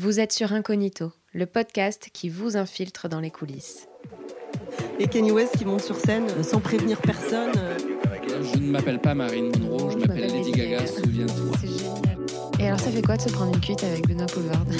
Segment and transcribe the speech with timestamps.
[0.00, 3.88] Vous êtes sur Incognito, le podcast qui vous infiltre dans les coulisses.
[5.00, 7.50] Et Kanye West qui monte sur scène euh, sans prévenir personne.
[7.56, 7.76] euh.
[8.54, 11.56] Je ne m'appelle pas Marine Monroe, je m'appelle Lady Gaga, souviens-toi.
[11.60, 12.18] C'est génial.
[12.60, 14.64] Et alors, ça fait quoi de se prendre une cuite avec Benoît Poulvard?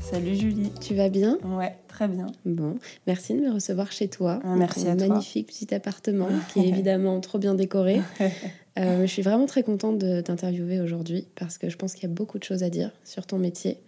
[0.00, 0.70] Salut Julie.
[0.80, 1.38] Tu vas bien?
[1.44, 2.28] Ouais, très bien.
[2.44, 2.76] Bon,
[3.08, 4.38] merci de me recevoir chez toi.
[4.44, 5.08] Ah, merci Dans à toi.
[5.08, 8.00] magnifique petit appartement qui est évidemment trop bien décoré.
[8.78, 12.12] Euh, je suis vraiment très contente de t'interviewer aujourd'hui parce que je pense qu'il y
[12.12, 13.78] a beaucoup de choses à dire sur ton métier.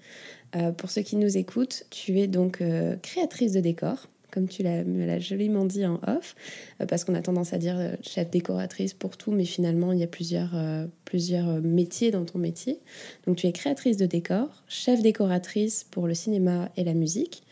[0.54, 4.62] Euh, pour ceux qui nous écoutent, tu es donc euh, créatrice de décor, comme tu
[4.62, 6.36] l'as me l'as joliment dit en off,
[6.88, 10.08] parce qu'on a tendance à dire chef décoratrice pour tout, mais finalement il y a
[10.08, 10.54] plusieurs,
[11.04, 12.78] plusieurs métiers dans ton métier.
[13.26, 17.44] Donc tu es créatrice de décor, chef décoratrice pour le cinéma et la musique,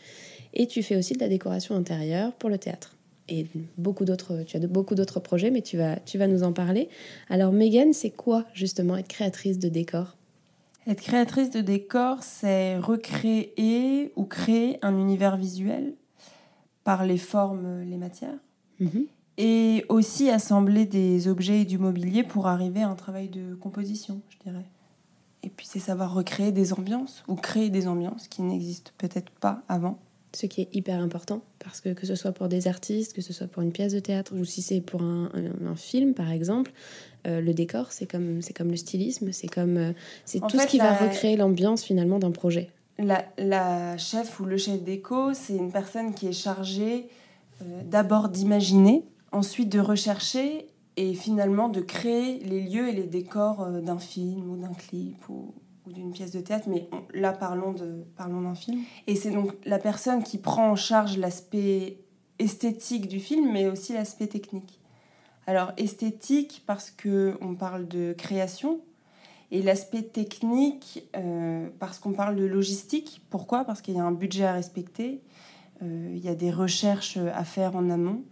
[0.53, 2.94] et tu fais aussi de la décoration intérieure pour le théâtre
[3.27, 3.47] et
[3.77, 6.53] beaucoup d'autres, tu as de, beaucoup d'autres projets, mais tu vas, tu vas nous en
[6.53, 6.89] parler.
[7.29, 10.15] Alors, Megan, c'est quoi justement être créatrice de décor
[10.87, 15.93] Être créatrice de décor, c'est recréer ou créer un univers visuel
[16.83, 18.37] par les formes, les matières,
[19.37, 24.21] et aussi assembler des objets et du mobilier pour arriver à un travail de composition,
[24.29, 24.65] je dirais.
[25.41, 29.61] Et puis c'est savoir recréer des ambiances ou créer des ambiances qui n'existent peut-être pas
[29.67, 29.99] avant.
[30.35, 33.31] Ce qui est hyper important, parce que que ce soit pour des artistes, que ce
[33.31, 36.29] soit pour une pièce de théâtre, ou si c'est pour un, un- un film, par
[36.29, 36.71] exemple,
[37.25, 39.93] euh, le décor, c'est comme, comme le stylisme, c'est comme, euh,
[40.25, 42.69] c'est tout ce qui va recréer l'ambiance finalement d'un projet.
[42.99, 47.07] La, la chef ou le chef déco, c'est une personne qui est chargée
[47.61, 53.69] euh, d'abord d'imaginer, ensuite de rechercher et finalement de créer les lieux et les décors
[53.81, 55.53] d'un film ou d'un clip ou,
[55.87, 56.67] ou d'une pièce de théâtre.
[56.69, 58.81] Mais on- là, parlons de- parlons d'un film.
[59.07, 61.99] Et c'est donc la personne qui prend en charge l'aspect
[62.39, 64.79] esthétique du film, mais aussi l'aspect technique.
[65.47, 68.79] Alors esthétique parce que on parle de création,
[69.51, 73.21] et l'aspect technique, euh, parce qu'on parle de logistique.
[73.29, 73.63] Pourquoi?
[73.63, 75.21] Parce qu'il y a un budget à respecter,
[75.83, 78.23] euh, il y a des recherches à faire en amont,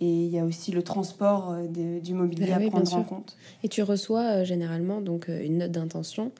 [0.00, 2.94] et il y a aussi le transport euh, de- du mobilier Ah à oui, prendre
[2.94, 3.36] en compte.
[3.64, 6.32] Et tu reçois euh, généralement donc une note d'intention,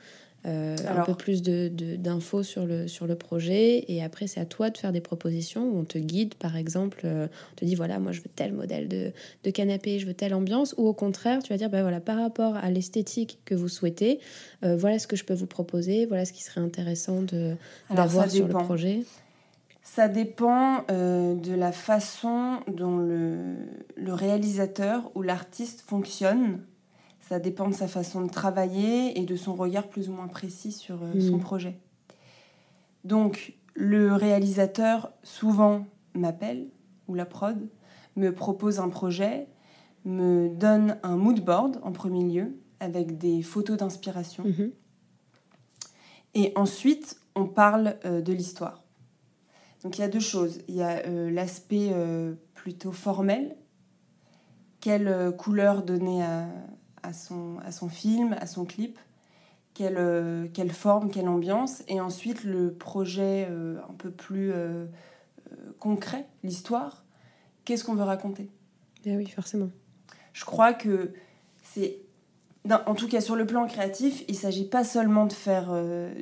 [0.46, 4.40] euh, un peu plus de, de- d'infos sur le, sur le projet, et après c'est
[4.40, 7.64] à toi de faire des propositions où on te guide, par exemple, euh, on te
[7.64, 9.12] dit voilà, moi je veux tel modèle de,
[9.44, 12.18] de canapé, je veux telle ambiance, ou au contraire tu vas dire bah voilà, par
[12.18, 14.20] rapport à l'esthétique que vous souhaitez,
[14.64, 17.22] euh, voilà ce que je peux vous proposer, voilà ce qui serait intéressant
[17.90, 19.00] d'avoir sur le projet.
[19.82, 23.56] Ça dépend de la façon dont le,
[23.96, 26.60] le réalisateur ou l'artiste fonctionne.
[27.28, 30.72] Ça dépend de sa façon de travailler et de son regard plus ou moins précis
[30.72, 31.20] sur euh, Mm.
[31.20, 31.78] son projet.
[33.04, 36.68] Donc, le réalisateur souvent m'appelle,
[37.06, 37.68] ou la prod,
[38.16, 39.46] me propose un projet,
[40.04, 44.44] me donne un mood board en premier lieu, avec des photos d'inspiration.
[44.44, 44.72] Mhm.
[46.34, 48.82] Et ensuite, on parle euh, de l'histoire.
[49.82, 50.60] Donc il y a deux choses.
[50.68, 53.56] Il y a euh, l'aspect euh, plutôt formel.
[54.80, 56.46] Quelle couleur donner à,
[57.02, 58.98] à son, à son film, à son clip
[59.74, 61.82] quelle, euh, quelle forme, quelle ambiance.
[61.86, 64.86] Et ensuite, le projet euh, un peu plus euh,
[65.78, 67.04] concret, l'histoire.
[67.64, 68.50] Qu'est-ce qu'on veut raconter?
[69.06, 69.70] Ah oui, forcément.
[70.32, 71.12] je crois que
[71.62, 72.00] c'est
[72.86, 75.72] en tout cas sur le plan créatif il s'agit pas seulement de faire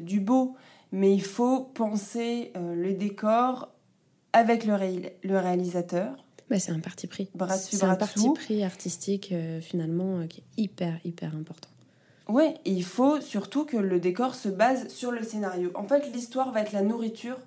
[0.00, 0.54] du beau
[0.92, 3.72] mais il faut penser le décor
[4.32, 7.28] avec le, ré- le réalisateur Bah, c'est un parti pris.
[7.58, 11.68] C'est un parti pris artistique euh, finalement euh, qui est hyper hyper important.
[12.28, 16.02] ouais et il faut surtout que le décor se base sur le scénario en fait
[16.12, 17.38] l'histoire va être la nourriture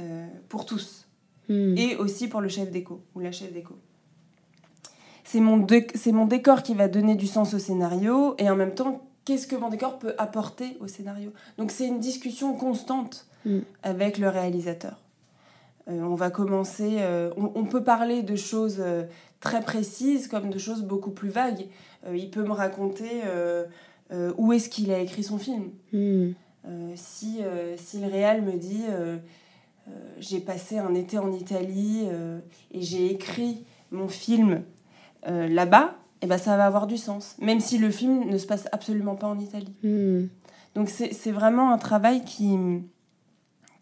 [0.00, 1.06] euh, pour tous
[1.48, 1.76] Hmm.
[1.76, 3.74] et aussi pour le chef déco ou la chef déco.
[5.24, 8.74] C'est mon, dé- mon décor qui va donner du sens au scénario et en même
[8.74, 11.32] temps, qu'est-ce que mon décor peut apporter au scénario?
[11.58, 13.58] Donc c'est une discussion constante Mm.
[13.82, 15.00] avec le réalisateur.
[15.88, 19.04] Euh, on va commencer, euh, on, on peut parler de choses euh,
[19.40, 21.66] très précises comme de choses beaucoup plus vagues.
[22.12, 23.22] Il peut me raconter
[24.36, 25.70] où est-ce qu'il a écrit son film.
[25.92, 26.32] Hmm.
[26.96, 27.38] Si,
[27.76, 28.82] si le réal me dit
[30.18, 32.08] j'ai passé un été en Italie
[32.72, 34.64] et j'ai écrit mon film
[35.24, 38.68] là-bas, et ben ça va avoir du sens, même si le film ne se passe
[38.72, 39.76] absolument pas en Italie.
[39.84, 40.26] Hmm.
[40.74, 42.58] Donc c'est vraiment un travail qui,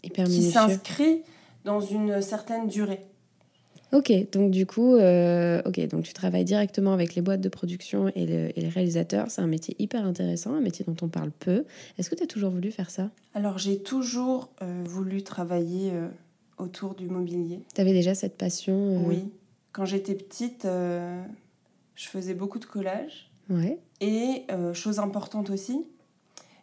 [0.03, 1.23] qui s'inscrit
[1.65, 3.01] dans une certaine durée.
[3.93, 8.07] Ok, donc du coup, euh, ok, donc tu travailles directement avec les boîtes de production
[8.15, 9.27] et, le- et les réalisateurs.
[9.33, 11.65] C'est un métier hyper intéressant, un métier dont on parle peu.
[11.99, 13.11] Est-ce que tu as toujours voulu faire ça?
[13.35, 16.07] Alors j'ai toujours euh, voulu travailler euh,
[16.59, 17.63] autour du mobilier.
[17.75, 19.25] Tu avais déjà cette passion Oui.
[19.73, 23.31] Quand j'étais petite, je faisais beaucoup de collages.
[23.49, 23.79] Ouais.
[24.01, 25.85] Et chose importante aussi,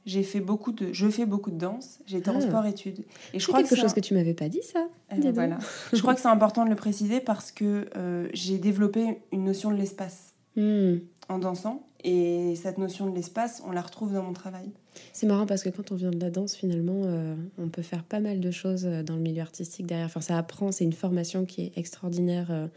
[0.08, 2.00] j'ai fait beaucoup de, je fais beaucoup de danse.
[2.08, 2.42] J'étais en Ah.
[2.42, 3.04] sport-études.
[3.34, 4.88] Et je crois quelque que chose que tu m'avais pas dit, ça.
[5.14, 5.60] euh, voilà.
[5.94, 9.70] Je crois que c'est important de le préciser parce que euh, j'ai développé une notion
[9.70, 10.96] de l'espace Hmm.
[11.30, 11.84] en dansant.
[12.04, 14.72] Et cette notion de l'espace, on la retrouve dans mon travail.
[15.14, 18.04] C'est marrant parce que quand on vient de la danse, finalement, euh, on peut faire
[18.04, 20.06] pas mal de choses dans le milieu artistique derrière.
[20.08, 22.70] Enfin, ça apprend, c'est une formation qui est extraordinaire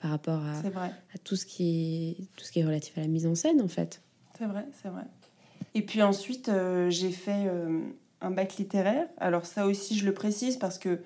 [0.00, 3.08] par rapport à, à tout, ce qui est, tout ce qui est relatif à la
[3.08, 4.00] mise en scène, en fait.
[4.38, 5.02] C'est vrai, c'est vrai.
[5.74, 7.80] Et puis ensuite, euh, j'ai fait euh,
[8.20, 9.06] un bac littéraire.
[9.18, 11.00] Alors ça aussi, je le précise parce que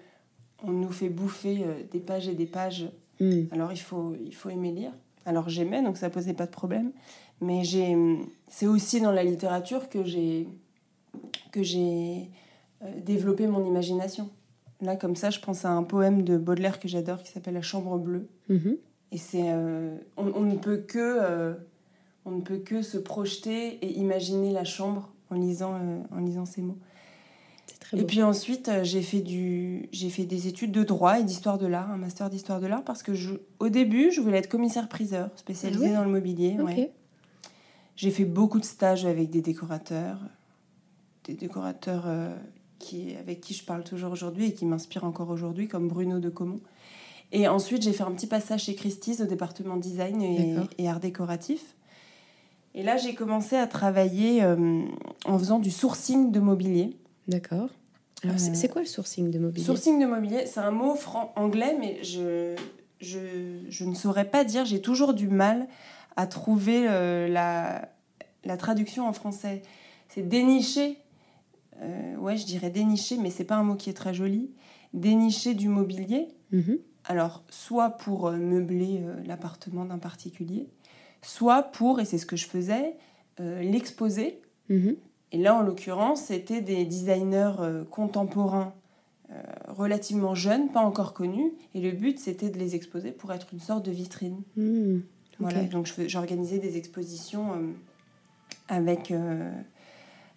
[0.65, 2.89] on nous fait bouffer euh, des pages et des pages.
[3.21, 3.43] Hmm.
[3.51, 4.93] Alors il faut, il faut aimer lire.
[5.27, 6.93] Alors j'aimais, donc ça posait pas de problème.
[7.41, 7.97] Mais j'ai,
[8.49, 10.47] c'est aussi dans la littérature que j'ai,
[11.51, 12.31] que j'ai
[13.05, 14.31] développé mon imagination.
[14.81, 17.63] Là, comme ça, je pense à un poème de Baudelaire que j'adore qui s'appelle La
[17.63, 18.29] Chambre bleue.
[18.49, 18.77] Mhm.
[19.11, 19.53] Et c'est,
[20.17, 21.57] on, on ne peut que,
[22.25, 26.45] on ne peut que se projeter et imaginer la chambre en lisant, euh, en lisant
[26.47, 26.79] ces mots.
[27.81, 28.07] Très Et beau.
[28.07, 31.67] puis ensuite, euh, j'ai fait du, j'ai fait des études de droit et d'histoire de
[31.67, 35.31] l'art, un master d'histoire de l'art, parce que je, au début, je voulais être commissaire-priseur,
[35.37, 36.57] spécialisé Ah dans le mobilier.
[36.61, 36.93] Ouais.
[37.97, 40.19] J'ai fait beaucoup de stages avec des décorateurs,
[41.25, 42.35] des décorateurs euh,
[42.79, 46.29] qui, avec qui je parle toujours aujourd'hui et qui m'inspirent encore aujourd'hui, comme Bruno de
[46.29, 46.61] Comont.
[47.33, 50.23] Et ensuite, j'ai fait un petit passage chez Christie's au département design
[50.79, 51.75] et art décoratif.
[52.75, 54.83] Et là, j'ai commencé à travailler euh,
[55.27, 56.97] en faisant du sourcing de mobilier.
[57.29, 57.69] D'accord.
[58.25, 59.65] Alors, c'est Euh, c'est quoi le sourcing de mobilier?
[59.65, 60.97] Sourcing de mobilier, c'est un mot
[61.37, 62.57] anglais, mais je,
[63.01, 63.19] je,
[63.69, 64.65] je ne saurais pas dire.
[64.65, 65.69] J'ai toujours du mal
[66.17, 67.89] à trouver euh, la,
[68.45, 69.63] la traduction en français.
[70.09, 70.99] C'est dénicher.
[72.19, 74.53] Ouais, je dirais dénicher, mais c'est pas un mot qui est très joli.
[74.95, 76.29] Dénicher du mobilier.
[76.53, 76.79] Mhm.
[77.05, 80.69] Alors, soit pour meubler l'appartement d'un particulier,
[81.23, 82.97] soit pour, et c'est ce que je faisais,
[83.41, 84.97] euh, l'exposer Mhm.
[85.33, 88.75] et là, en l'occurrence, c'était des designers euh, contemporains
[89.31, 91.53] euh, relativement jeunes, pas encore connus.
[91.75, 94.43] Et le but, c'était de les exposer pour être une sorte de vitrine.
[94.57, 95.01] Hmm.
[95.39, 97.49] Voilà, donc j'organisais des expositions
[98.69, 99.13] avec,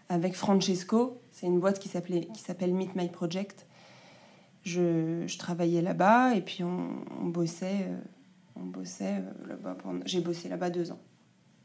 [0.10, 1.20] avec Francesco.
[1.32, 3.68] C'est une boîte qui s'appelle Meet My Project.
[4.64, 6.88] Je, je travaillais là-bas et puis on,
[7.22, 7.88] on bossait,
[8.56, 9.76] on bossait euh, là-bas.
[9.82, 11.00] pendant- J'ai bossé là-bas deux ans.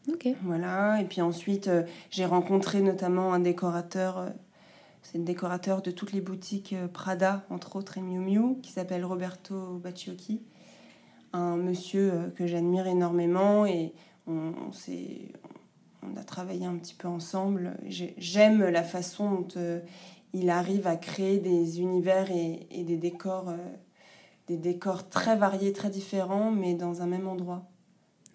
[0.09, 0.29] Ok.
[0.43, 4.31] Voilà, et puis ensuite, euh, j'ai rencontré notamment un décorateur, euh,
[5.03, 9.05] c'est le décorateur de toutes les boutiques Prada, entre autres, et Miu Miu, qui s'appelle
[9.05, 10.43] Roberto Bacciocchi.
[11.33, 13.93] Un monsieur que j'admire énormément et
[14.27, 15.33] on, on s'est-
[16.03, 17.77] on a travaillé un petit peu ensemble.
[17.87, 19.81] J'ai- J'aime la façon dont
[20.33, 23.53] il arrive à créer des univers et, et des décors.
[24.51, 27.69] Des décors très variés, très différents, mais dans un même endroit.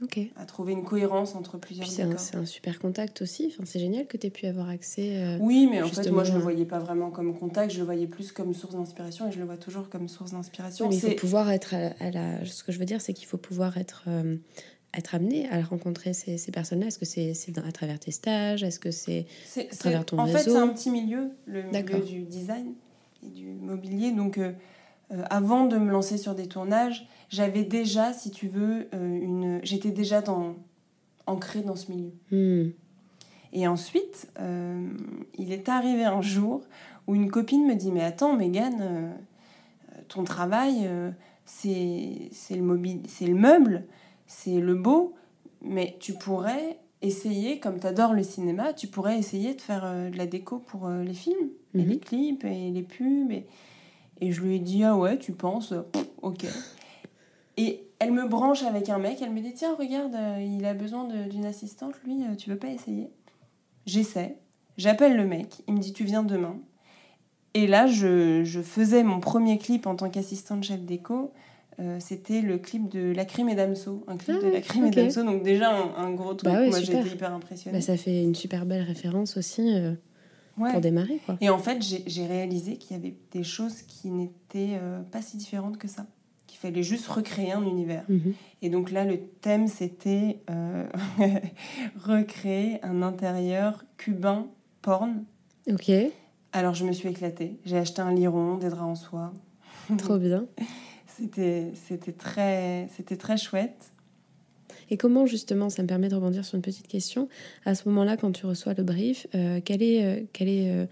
[0.03, 0.19] Ok.
[0.35, 2.19] À trouver une cohérence entre plusieurs Puis c'est un, décors.
[2.21, 3.47] c'est un super contact aussi.
[3.53, 5.17] Enfin, c'est génial que tu aies pu avoir accès.
[5.17, 6.43] euh, Oui, mais en fait, moi, je le ouais.
[6.43, 9.45] voyais pas vraiment comme contact, je le voyais plus comme source d'inspiration et je le
[9.45, 10.87] vois toujours comme source d'inspiration.
[10.87, 12.45] Oui, mais il faut pouvoir être à, à la.
[12.45, 14.35] Ce que je veux dire, c'est qu'il faut pouvoir être, euh,
[14.97, 16.87] être amené à rencontrer ces, ces personnes-là.
[16.87, 17.33] Est-ce que c'est
[17.65, 18.63] à travers tes stages?
[18.63, 19.25] Est-ce que c'est.
[19.45, 20.51] c'est- à travers ton En fait, réseau?
[20.51, 22.73] c'est un petit milieu, le milieu du design
[23.25, 24.11] et du mobilier.
[24.11, 24.51] Donc, euh,
[25.11, 29.59] euh, avant de me lancer sur des tournages, j'avais déjà, si tu veux, euh, une...
[29.63, 30.55] j'étais déjà dans...
[31.27, 32.11] ancrée dans ce milieu.
[32.31, 32.71] Hmm.
[33.53, 34.87] Et ensuite, euh,
[35.37, 36.61] il est arrivé un jour
[37.07, 39.13] où une copine me dit Mais attends, Mégane,
[40.07, 40.89] ton travail,
[41.45, 41.69] c'est
[42.51, 43.85] le, mobil- c'est le meuble,
[44.27, 45.13] c'est le beau,
[45.61, 50.17] mais tu pourrais essayer, comme tu adores le cinéma, tu pourrais essayer de faire de
[50.17, 51.87] la déco pour les films, et Mhm.
[51.89, 53.31] les clips, et les pubs.
[53.31, 53.45] Et,
[54.21, 55.73] et je lui ai dit Ah ouais, tu penses?
[55.91, 56.45] Pff, Ok.
[57.57, 60.73] Et elle me branche avec un mec, elle me dit Tiens, regarde, euh, il a
[60.73, 63.09] besoin d'une assistante, lui, euh, tu veux pas essayer?
[63.85, 64.37] J'essaie,
[64.77, 66.57] j'appelle le mec, il me dit Tu viens demain.
[67.53, 71.31] Et là, je, je faisais mon premier clip en tant qu'assistante chef déco.
[71.79, 74.85] Euh, C'était le clip de La Crime et Damso, un clip Ah de La Crime
[74.87, 76.51] et Damso, donc déjà un, un gros truc.
[76.51, 77.77] Bah ouais, Moi, j'étais hyper impressionnée.
[77.77, 79.93] Bah, ça fait une super belle référence aussi euh,
[80.57, 80.71] Ouais.
[80.71, 81.19] pour démarrer.
[81.25, 81.37] Quoi.
[81.41, 85.35] Et en fait, j'ai réalisé qu'il y avait des choses qui n'étaient euh, pas si
[85.37, 86.05] différentes que ça.
[86.47, 88.05] Qu'il fallait juste recréer un univers.
[88.07, 88.33] Mhm.
[88.61, 90.87] Et donc là, le thème, c'était euh,
[92.03, 94.47] recréer un intérieur cubain
[94.81, 95.25] porn.
[95.69, 95.91] Ok,
[96.53, 97.57] Alors je me suis éclatée.
[97.65, 99.33] J'ai acheté un liron, des draps en soie.
[99.97, 100.45] trop bien.
[101.07, 101.71] C'était
[102.17, 103.93] très, c'était très chouette.
[104.89, 107.27] Et comment justement, ça me permet de rebondir sur une petite question,
[107.65, 110.85] à ce moment-là, quand tu reçois le brief, euh, quel est, euh, quel est euh,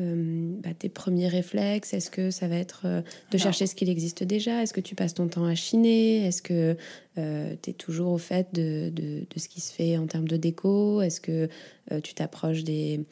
[0.00, 1.94] euh, bah, tes premiers réflexes?
[1.94, 4.62] Est-ce que ça va être euh, de chercher ce qu'il existe déjà?
[4.62, 6.26] Est-ce que tu passes ton temps à chiner?
[6.26, 6.76] Est-ce que
[7.18, 10.28] euh, tu es toujours au fait de, de, de, ce qui se fait en termes
[10.28, 11.00] de déco?
[11.00, 11.48] Est-ce que
[12.02, 13.04] tu t'approches des,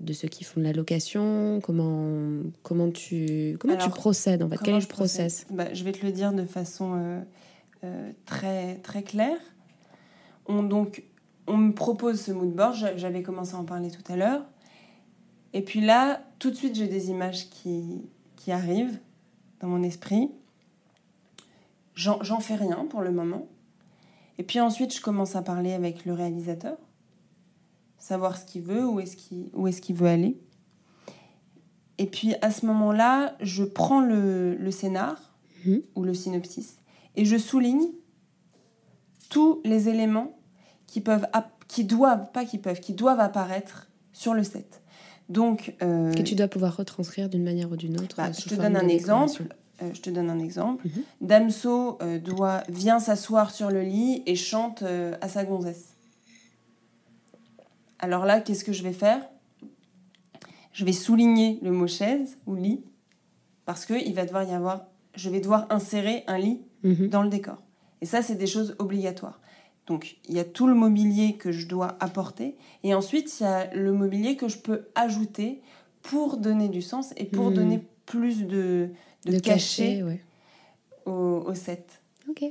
[0.00, 1.60] de ceux qui font de la location?
[1.62, 4.56] Comment, comment, tu, comment tu procèdes en fait?
[4.64, 5.46] Quel est le process?
[5.50, 7.20] Bah, Je vais te le dire de façon
[8.24, 9.38] très, très claire.
[10.46, 11.04] On, donc,
[11.46, 14.42] on me propose ce mood board, j'avais commencé à en parler tout à l'heure.
[15.52, 18.02] Et puis là, tout de suite, j'ai des images qui,
[18.36, 18.98] qui arrivent
[19.60, 20.30] dans mon esprit.
[21.94, 23.48] J'en fais rien pour le moment.
[24.38, 26.76] Et puis ensuite, je commence à parler avec le réalisateur,
[27.98, 30.38] savoir ce qu'il veut, où est-ce qu'il est veut aller.
[31.96, 35.34] Et puis à ce moment-là, je prends le, le scénar
[35.66, 35.82] mhm.
[35.96, 36.77] ou le synopsis
[37.16, 37.88] et je souligne
[39.28, 40.38] tous les éléments
[40.86, 41.26] qui peuvent,
[41.68, 44.82] qui doivent, pas qui peuvent, qui doivent apparaître sur le set.
[45.28, 48.16] Donc, euh, que tu dois pouvoir retranscrire d'une manière ou d'une autre.
[48.16, 49.42] Bah, je te donne un exemple.
[49.82, 50.88] Euh, je te donne un exemple.
[51.20, 55.94] Damso euh, doit vient s'asseoir sur le lit et chante à sa gonzesse.
[57.98, 59.20] Alors là, qu'est-ce que je vais faire?
[60.72, 62.82] Je vais souligner le mot chaise ou lit
[63.66, 64.86] parce que il va devoir y avoir.
[65.14, 67.08] Je vais devoir insérer un lit mhm.
[67.08, 67.62] dans le décor.
[68.00, 69.40] Et ça, c'est des choses obligatoires.
[69.86, 72.56] Donc, il y a tout le mobilier que je dois apporter.
[72.84, 75.62] Et ensuite, il y a le mobilier que je peux ajouter
[76.02, 77.54] pour donner du sens et pour hmm.
[77.54, 78.90] donner plus de,
[79.24, 80.04] de, cachet,
[81.06, 82.02] au, set.
[82.28, 82.44] Ok.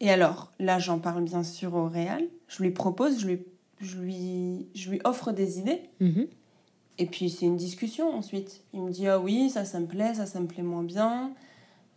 [0.00, 2.24] Et alors, là, j'en parle bien sûr au réal.
[2.48, 3.44] Je lui propose, je lui,
[3.80, 5.80] je lui, je lui offre des idées.
[6.00, 6.26] Mhm.
[6.98, 8.62] Et puis, c'est une discussion ensuite.
[8.74, 11.32] Il me dit Ah oui, ça, ça me plaît, ça, ça me plaît moins bien.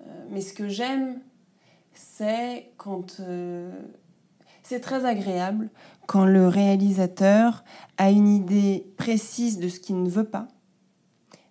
[0.05, 1.19] Euh, mais ce que j'aime,
[1.93, 3.19] c'est quand...
[3.19, 3.71] Euh,
[4.63, 5.69] c'est très agréable
[6.07, 7.63] quand le réalisateur
[7.97, 10.47] a une idée précise de ce qu'il ne veut pas,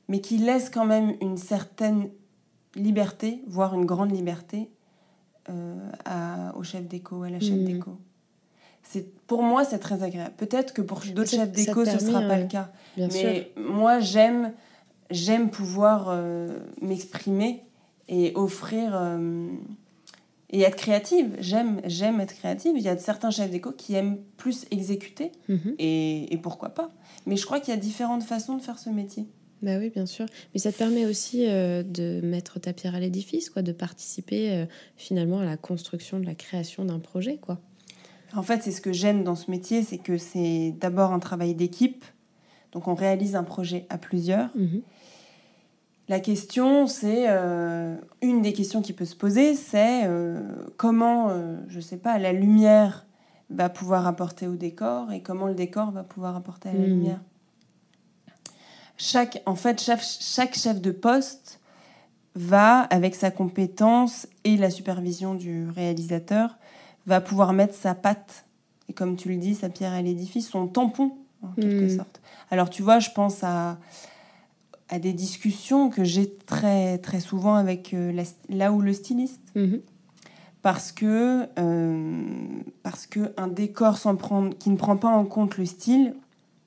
[0.09, 2.09] mais qui laisse quand même une certaine
[2.75, 4.71] liberté, voire une grande liberté,
[5.49, 7.81] euh, à, au chef d'écho, à la chef mmh.
[8.83, 10.35] C'est, pour moi, c'est très agréable.
[10.37, 12.71] Peut-être que pour d'autres chefs d'écho, ce ne sera pas le cas.
[12.97, 14.53] mais moi, j'aime,
[15.11, 17.63] j'aime pouvoir euh, m'exprimer
[18.09, 19.19] et offrir
[20.51, 21.37] et être créative.
[21.41, 22.75] J'aime, j'aime être créative.
[22.77, 25.75] Il y a certains chefs d'éco qui aiment plus exécuter, mhm.
[25.79, 26.91] et, et, pourquoi pas.
[27.27, 29.27] Mais je crois qu'il y a différentes façons de faire ce métier.
[29.63, 30.27] Bah oui, bien sûr.
[30.53, 34.53] Mais ça te permet aussi euh, de mettre ta pierre à l'édifice, quoi, de participer
[34.53, 37.59] euh, finalement à la construction, de la création d'un projet, quoi.
[38.37, 41.55] En fait, c'est ce que j'aime dans ce métier, c'est que c'est d'abord un travail
[41.55, 42.05] d'équipe.
[42.73, 44.51] Donc, on réalise un projet à plusieurs.
[44.57, 44.83] Mhm.
[46.09, 50.41] La question, c'est euh, une des questions qui peut se poser, c'est euh,
[50.77, 53.07] comment, euh, je ne sais pas, la lumière
[53.49, 56.85] va pouvoir apporter au décor et comment le décor va pouvoir apporter à la hmm.
[56.85, 57.21] lumière.
[58.99, 61.61] Chaque, en fait, chaque, chaque, chef de poste
[62.35, 66.59] va, avec sa compétence et la supervision du réalisateur,
[67.07, 68.45] va pouvoir mettre sa patte
[68.89, 71.97] et, comme tu le dis, sa pierre à l'édifice, son tampon, en quelque hmm.
[71.97, 72.21] sorte.
[72.51, 73.79] Alors, tu vois, je pense à
[74.89, 78.13] à des discussions que j'ai très, très souvent avec euh,
[78.49, 79.41] là où le styliste.
[79.55, 79.81] Mhm.
[80.63, 82.23] Parce que, euh,
[82.83, 86.15] parce que un décor sans prendre, qui ne prend pas en compte le style,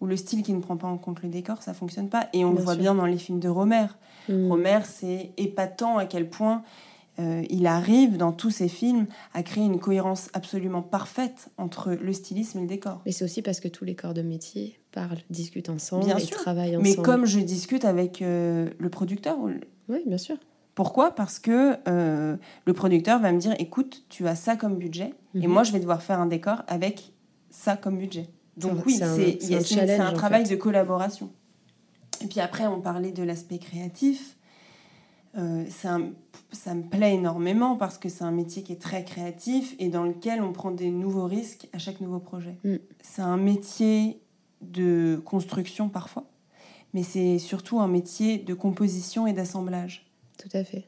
[0.01, 2.29] ou le style qui ne prend pas en compte le décor, ça fonctionne pas.
[2.33, 3.87] Et on le voit bien dans les films de Romer.
[4.29, 4.51] Mhm.
[4.51, 6.63] Romer, c'est épatant à quel point
[7.19, 12.13] euh, il arrive dans tous ses films à créer une cohérence absolument parfaite entre le
[12.13, 13.01] stylisme et le décor.
[13.05, 16.25] Mais c'est aussi parce que tous les corps de métier parlent, discutent ensemble bien et
[16.25, 16.89] travaillent ensemble.
[16.97, 19.37] Mais comme je discute avec euh, le producteur.
[19.39, 20.37] Oui, bien sûr.
[20.75, 21.11] Pourquoi?
[21.11, 22.35] Parce que euh,
[22.65, 25.53] le producteur va me dire écoute, tu as ça comme budget et mhm.
[25.53, 27.13] moi je vais devoir faire un décor avec
[27.49, 28.27] ça comme budget.
[28.57, 31.29] Donc oui, c'est un, travail de collaboration.
[32.23, 34.35] Et puis après, on parlait de l'aspect créatif.
[35.37, 35.99] Euh, ça,
[36.51, 40.03] ça me plaît énormément parce que c'est un métier qui est très créatif et dans
[40.03, 42.57] lequel on prend des nouveaux risques à chaque nouveau projet.
[42.63, 42.77] Mm.
[43.03, 44.19] C'est un métier
[44.61, 46.25] de construction parfois,
[46.93, 50.05] mais c'est surtout un métier de composition et d'assemblage.
[50.37, 50.87] Tout à fait.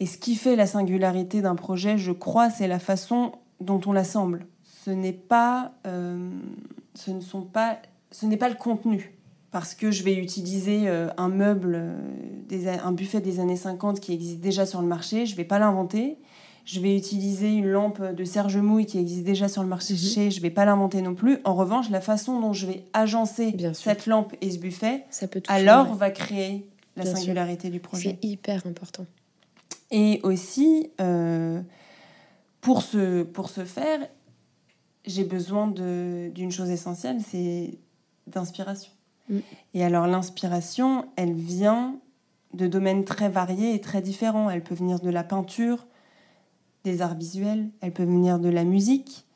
[0.00, 3.92] Et ce qui fait la singularité d'un projet, je crois, c'est la façon dont on
[3.92, 4.46] l'assemble.
[4.84, 6.30] Ce n'est pas, euh,
[6.94, 7.78] ce ne sont pas,
[8.10, 9.18] ce n'est pas le contenu
[9.50, 14.12] parce que je vais utiliser euh, un meuble, euh, un buffet des années 50 qui
[14.12, 16.18] existe déjà sur le marché, je ne vais pas l'inventer.
[16.68, 20.30] Je vais utiliser une lampe de Serge Mouille qui existe déjà sur le marché, mhm.
[20.30, 21.38] je ne vais pas l'inventer non plus.
[21.44, 25.06] En revanche, la façon dont je vais agencer cette lampe et ce buffet,
[25.48, 28.18] alors va créer la singularité du projet.
[28.20, 29.06] C'est hyper important.
[29.90, 31.62] Et aussi, euh,
[32.60, 34.06] pour, ce, pour ce faire,
[35.06, 37.78] j'ai besoin d'une chose essentielle, c'est
[38.26, 38.92] d'inspiration.
[39.30, 39.38] Mm.
[39.72, 41.96] Et alors l'inspiration, elle vient
[42.52, 44.50] de domaines très variés et très différents.
[44.50, 45.86] Elle peut venir de la peinture,
[46.90, 49.26] des arts visuels, elle peut venir de la musique,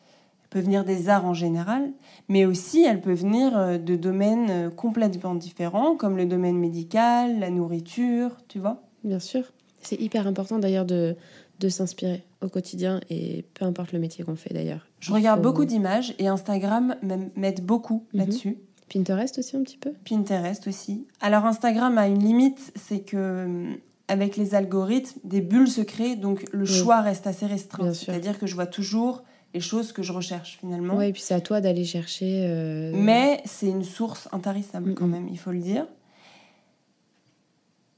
[0.42, 1.92] elle peut venir des arts en général,
[2.28, 7.38] mais aussi elle peut venir euh, de domaines euh, complètement différents, comme le domaine médical,
[7.38, 9.44] la nourriture, tu vois Bien sûr.
[9.82, 11.16] C'est hyper important d'ailleurs de,
[11.59, 14.87] de s'inspirer au quotidien et peu importe le métier qu'on fait d'ailleurs.
[15.00, 16.97] Je regarde beaucoup d'images et Instagram
[17.37, 18.21] m'aide beaucoup mhm.
[18.21, 18.59] là-dessus.
[18.92, 19.92] Pinterest aussi un petit peu?
[20.09, 21.06] Pinterest aussi.
[21.21, 23.76] Alors Instagram a une limite, c'est que
[24.09, 27.92] avec les algorithmes, des bulles se créent, donc le choix reste assez restreint.
[27.94, 29.23] C'est-à-dire que je vois toujours
[29.54, 30.97] les choses que je recherche finalement.
[30.97, 32.47] Oui, et puis c'est à toi d'aller chercher.
[32.47, 35.87] Euh, Mais c'est une source intarissable quand même, il faut le dire.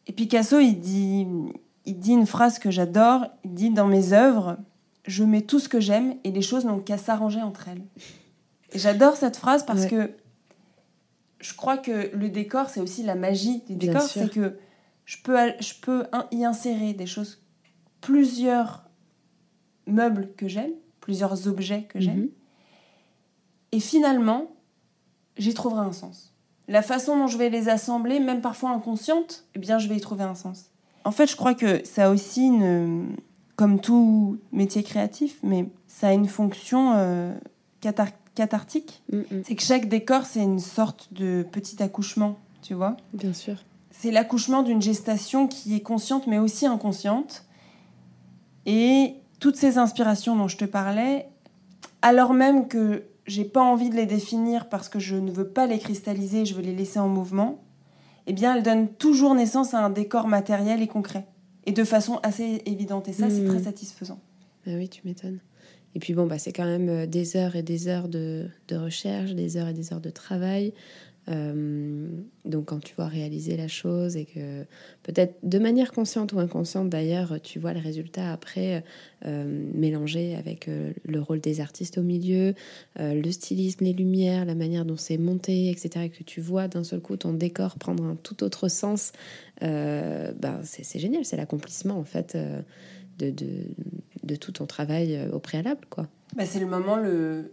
[0.07, 1.27] Et Picasso, il dit,
[1.87, 3.27] il dit une phrase que j'adore.
[3.45, 4.59] Il dit Dans mes œuvres,
[5.07, 7.83] je mets tout ce que j'aime et les choses n'ont qu'à s'arranger entre elles.
[8.73, 10.11] Et j'adore cette phrase parce que
[11.41, 14.03] je crois que le décor, c'est aussi la magie du décor.
[14.03, 14.57] C'est que
[15.05, 17.43] je peux, je peux y insérer des choses,
[18.01, 18.85] plusieurs
[19.87, 22.21] meubles que j'aime, plusieurs objets que j'aime.
[22.21, 22.31] Mhm.
[23.73, 24.51] Et finalement,
[25.37, 26.33] j'y trouverai un sens.
[26.69, 30.01] La façon dont je vais les assembler, même parfois inconsciente, eh bien, je vais y
[30.01, 30.71] trouver un sens.
[31.05, 33.17] En fait, je crois que ça a aussi une,
[33.57, 37.35] comme tout métier créatif, mais ça a une fonction euh,
[37.81, 39.03] cathartique.
[39.13, 39.25] Mm, mm.
[39.45, 43.57] C'est que chaque décor, c'est une sorte de petit accouchement, tu vois Bien sûr.
[43.97, 47.45] C'est l'accouchement d'une gestation qui est consciente, mais aussi inconsciente.
[48.67, 51.29] Et toutes ces inspirations dont je te parlais,
[52.03, 55.67] alors même que j'ai pas envie de les définir parce que je ne veux pas
[55.67, 57.63] les cristalliser, je veux les laisser en mouvement,
[58.27, 61.27] eh bien, elles donnent toujours naissance à un décor matériel et concret.
[61.65, 63.09] Et de façon assez évidente.
[63.09, 63.65] Et ça, c'est très mmh.
[63.65, 64.19] satisfaisant.
[64.67, 65.39] Bah oui, tu m'étonnes.
[65.95, 68.77] Et puis bon, bah, c'est quand même euh, des heures et des heures de, de,
[68.77, 70.75] recherche, des heures et des heures de travail.
[71.29, 72.09] Euh,
[72.45, 74.65] donc quand tu vois réaliser la chose et que
[75.03, 78.85] peut-être de manière consciente ou inconsciente d'ailleurs, tu vois le résultat après
[79.25, 82.55] euh, mélangé avec euh, le rôle des artistes au milieu,
[82.99, 86.07] le stylisme, les lumières, la manière dont c'est monté, etc.
[86.07, 89.13] Et que tu vois d'un seul coup ton décor prendre un tout autre sens,
[89.61, 92.37] ben c'est génial, c'est l'accomplissement en fait
[93.19, 93.47] de, de,
[94.23, 95.87] de, tout ton travail au préalable.
[95.89, 96.09] quoi.
[96.37, 97.53] Bah, c'est le moment le...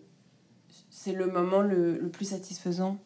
[0.94, 3.00] C'est le moment le, le plus satisfaisant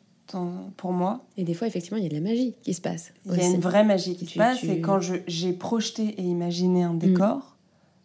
[0.77, 1.25] pour moi.
[1.37, 3.13] Et des fois, effectivement, il y a de la magie qui se passe.
[3.25, 4.59] Il y a une vraie magie qui se passe.
[4.61, 7.43] C'est quand j'ai projeté et imaginé un décor mm.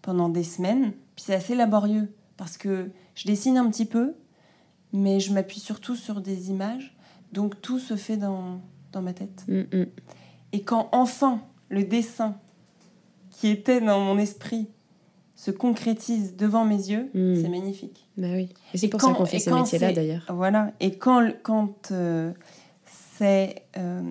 [0.03, 0.93] pendant des semaines.
[1.17, 4.15] Puis c'est assez laborieux parce que je dessine un petit peu,
[4.93, 6.97] mais je m'appuie surtout sur des images.
[7.33, 8.61] Donc tout se fait dans,
[8.93, 9.45] dans ma tête.
[9.49, 9.87] Mm, mm.
[10.53, 12.37] Et quand enfin le dessin
[13.31, 14.69] qui était dans mon esprit
[15.41, 18.07] se concrétise devant mes yeux, c'est magnifique.
[18.19, 18.51] Bah oui.
[18.75, 20.27] Et c'est pour ça qu'on fait ce métier-là d'ailleurs.
[20.29, 20.73] Voilà.
[20.81, 22.31] Et quand, quand euh,
[23.17, 23.63] c'est.
[23.79, 24.03] Euh,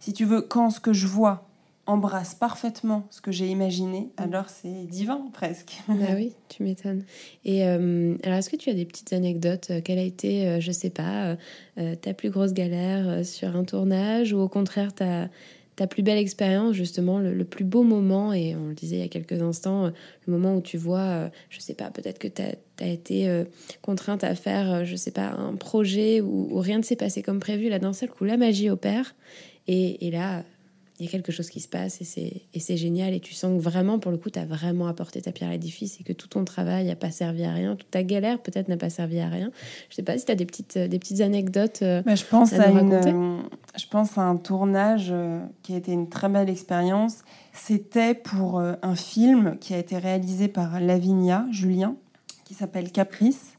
[0.00, 1.46] si tu veux, quand ce que je vois
[1.84, 4.22] embrasse parfaitement ce que j'ai imaginé, mm.
[4.22, 5.76] alors c'est divin presque.
[5.88, 7.04] Bah oui, tu m'étonnes.
[7.44, 9.70] Et euh, alors, est-ce que tu as des petites anecdotes?
[9.84, 11.36] Quelle a été, je sais pas,
[12.00, 15.28] ta plus grosse galère sur un tournage ou au contraire ta
[15.76, 19.04] ta plus belle expérience, justement, le, plus beau moment, et on le disait il y
[19.04, 19.90] a quelques instants, euh,
[20.26, 23.44] le moment où tu vois, euh, je sais pas, peut-être que tu as, été euh,
[23.82, 27.68] contrainte à faire, je sais pas, un projet où, rien ne s'est passé comme prévu,
[27.68, 29.14] là d'un seul coup, la magie opère,
[29.68, 30.44] et, et là,
[30.98, 33.12] il y a quelque chose qui se passe et c'est génial.
[33.12, 35.52] Et tu sens que vraiment, pour le coup, tu as vraiment apporté ta pierre à
[35.52, 37.76] l'édifice et que tout ton travail n'a pas servi à rien.
[37.76, 39.50] Toute ta galère, peut-être, n'a pas servi à rien.
[39.90, 42.68] Je sais pas si tu as des petites, des petites anecdotes euh, je pense à,
[42.68, 43.38] une, euh,
[43.76, 47.24] Je pense à un tournage euh, qui a été une très belle expérience.
[47.52, 51.96] C'était pour un film qui a été réalisé par Lavinia, Julien,
[52.44, 53.54] qui s'appelle Caprice.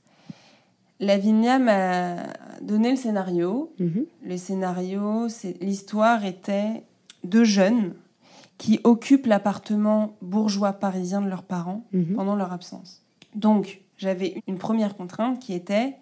[1.00, 2.28] Lavinia m'a
[2.62, 3.74] donné le scénario.
[3.80, 4.06] Mm-hmm.
[4.24, 5.28] Le scénario,
[5.62, 6.84] l'histoire était
[7.24, 7.94] deux jeunes
[8.58, 12.16] qui occupent l'appartement bourgeois parisien de leurs parents mhm.
[12.16, 13.04] pendant leur absence.
[13.36, 15.98] Donc, j'avais une première contrainte qui était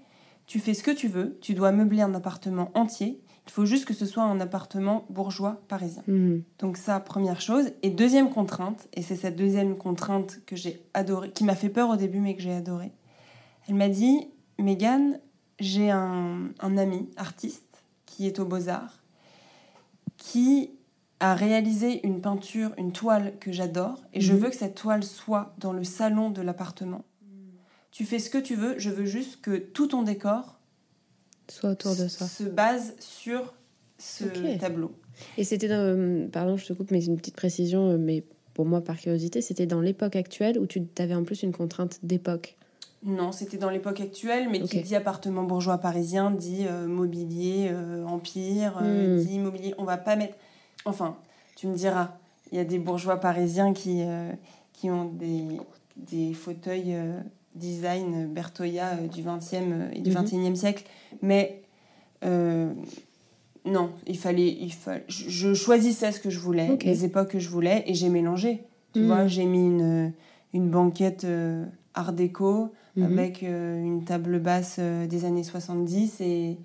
[0.48, 3.86] tu fais ce que tu veux, tu dois meubler un appartement entier, il faut juste
[3.86, 6.04] que ce soit un appartement bourgeois parisien.
[6.08, 6.44] Mhm.
[6.60, 7.72] Donc ça, première chose.
[7.84, 11.90] Et deuxième contrainte, et c'est cette deuxième contrainte que j'ai adorée, qui m'a fait peur
[11.90, 12.92] au début mais que j'ai adorée.
[13.68, 14.28] Elle m'a dit,
[14.60, 15.20] Megan,
[15.60, 19.02] j'ai un, un ami artiste qui est aux beaux-arts,
[20.18, 20.72] qui
[21.20, 24.40] à réaliser une peinture, une toile que j'adore, et je mhm.
[24.40, 27.04] veux que cette toile soit dans le salon de l'appartement.
[27.92, 30.56] Tu fais ce que tu veux, je veux juste que tout ton décor
[31.48, 32.28] soit autour de ça.
[32.28, 33.54] Se base sur
[33.98, 34.26] ce
[34.60, 34.92] tableau.
[35.38, 38.24] Et c'était dans, euh, pardon, je te coupe, mais une petite précision, euh, mais
[38.54, 42.00] pour moi par curiosité, c'était dans l'époque actuelle où tu avais en plus une contrainte
[42.04, 42.58] d'époque.
[43.04, 47.72] Non, c'était dans l'époque actuelle, mais qui dit appartement bourgeois parisien dit euh, mobilier
[48.08, 49.20] empire, hmm.
[49.20, 49.76] dit immobilier.
[49.78, 50.36] On va pas mettre.
[50.86, 51.18] Enfin,
[51.56, 52.18] tu me diras,
[52.52, 54.04] il y a des bourgeois parisiens qui,
[54.74, 55.60] qui ont des,
[55.98, 56.96] des fauteuils
[57.56, 60.56] design Bertoya du 20e et du 21e mhm.
[60.56, 60.84] siècle,
[61.22, 61.64] mais
[62.22, 65.06] non, il fallait, il fallait.
[65.08, 68.64] Je choisissais ce que je voulais, les époques que je voulais, et j'ai mélangé.
[68.94, 69.08] Tu hmm.
[69.08, 70.14] vois, j'ai mis une,
[70.54, 71.26] une banquette
[71.96, 73.04] art déco mhm.
[73.04, 76.58] avec euh, une table basse euh, des années 70 et,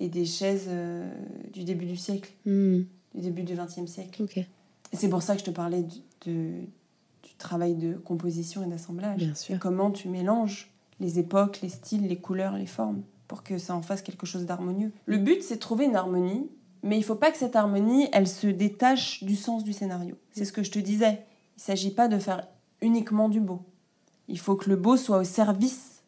[0.00, 1.12] et des chaises euh,
[1.52, 2.86] du début du siècle, mhm.
[3.14, 4.24] Du début du XXe siècle.
[4.92, 6.68] Et c'est pour ça que je te parlais du,
[7.22, 9.18] du travail de composition et d'assemblage.
[9.18, 9.58] Bien sûr.
[9.58, 13.82] Comment tu mélanges les époques, les styles, les couleurs, les formes pour que ça en
[13.82, 14.92] fasse quelque chose d'harmonieux.
[15.06, 16.48] Le but, c'est de trouver une harmonie,
[16.82, 20.16] mais il faut pas que cette harmonie, elle se détache du sens du scénario.
[20.32, 21.24] C'est ce que je te disais.
[21.56, 22.46] Il s'agit pas de faire
[22.80, 23.62] uniquement du beau.
[24.28, 26.02] Il faut que le beau soit au service.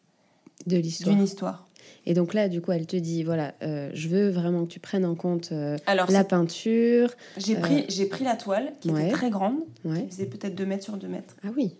[1.11, 1.66] D'une histoire.
[2.09, 4.79] Et donc là, du coup, elle te dit voilà, euh, je veux vraiment que tu
[4.79, 7.13] prennes en compte euh, la peinture.
[7.35, 10.65] J'ai pris, euh, j'ai pris la toile qui était très grande, qui faisait peut-être 2
[10.65, 11.35] mètres sur 2 mètres.
[11.43, 11.75] Ah oui,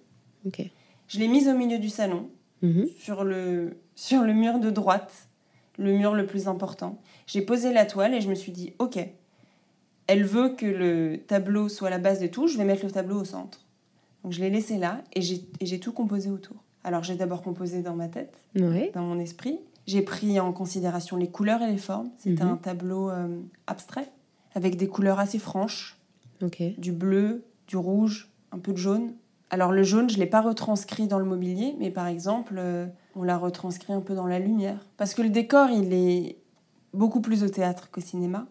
[0.46, 0.70] ok.
[1.08, 2.30] Je l'ai mise au milieu du salon,
[2.62, 2.90] mhm.
[3.00, 5.14] sur, le, sur le mur de droite,
[5.78, 7.00] le mur le plus important.
[7.26, 9.00] J'ai posé la toile et je me suis dit ok,
[10.08, 13.22] elle veut que le tableau soit la base de tout, je vais mettre le tableau
[13.22, 13.66] au centre.
[14.26, 16.58] Donc je l'ai laissé là et j'ai tout composé autour.
[16.84, 19.60] Alors j'ai d'abord composé dans ma tête, dans mon esprit.
[19.88, 22.10] J'ai pris en considération les couleurs et les formes.
[22.18, 22.52] C'était mhm.
[22.52, 24.12] un tableau euh, abstrait
[24.54, 25.98] avec des couleurs assez franches.
[26.78, 29.14] Du bleu, du rouge, un peu de jaune.
[29.50, 32.86] Alors le jaune, je ne l'ai pas retranscrit dans le mobilier, mais par exemple, euh,
[33.16, 34.86] on l'a retranscrit un peu dans la lumière.
[34.98, 36.38] Parce que le décor, il est
[36.94, 38.46] beaucoup plus au théâtre qu'au cinéma.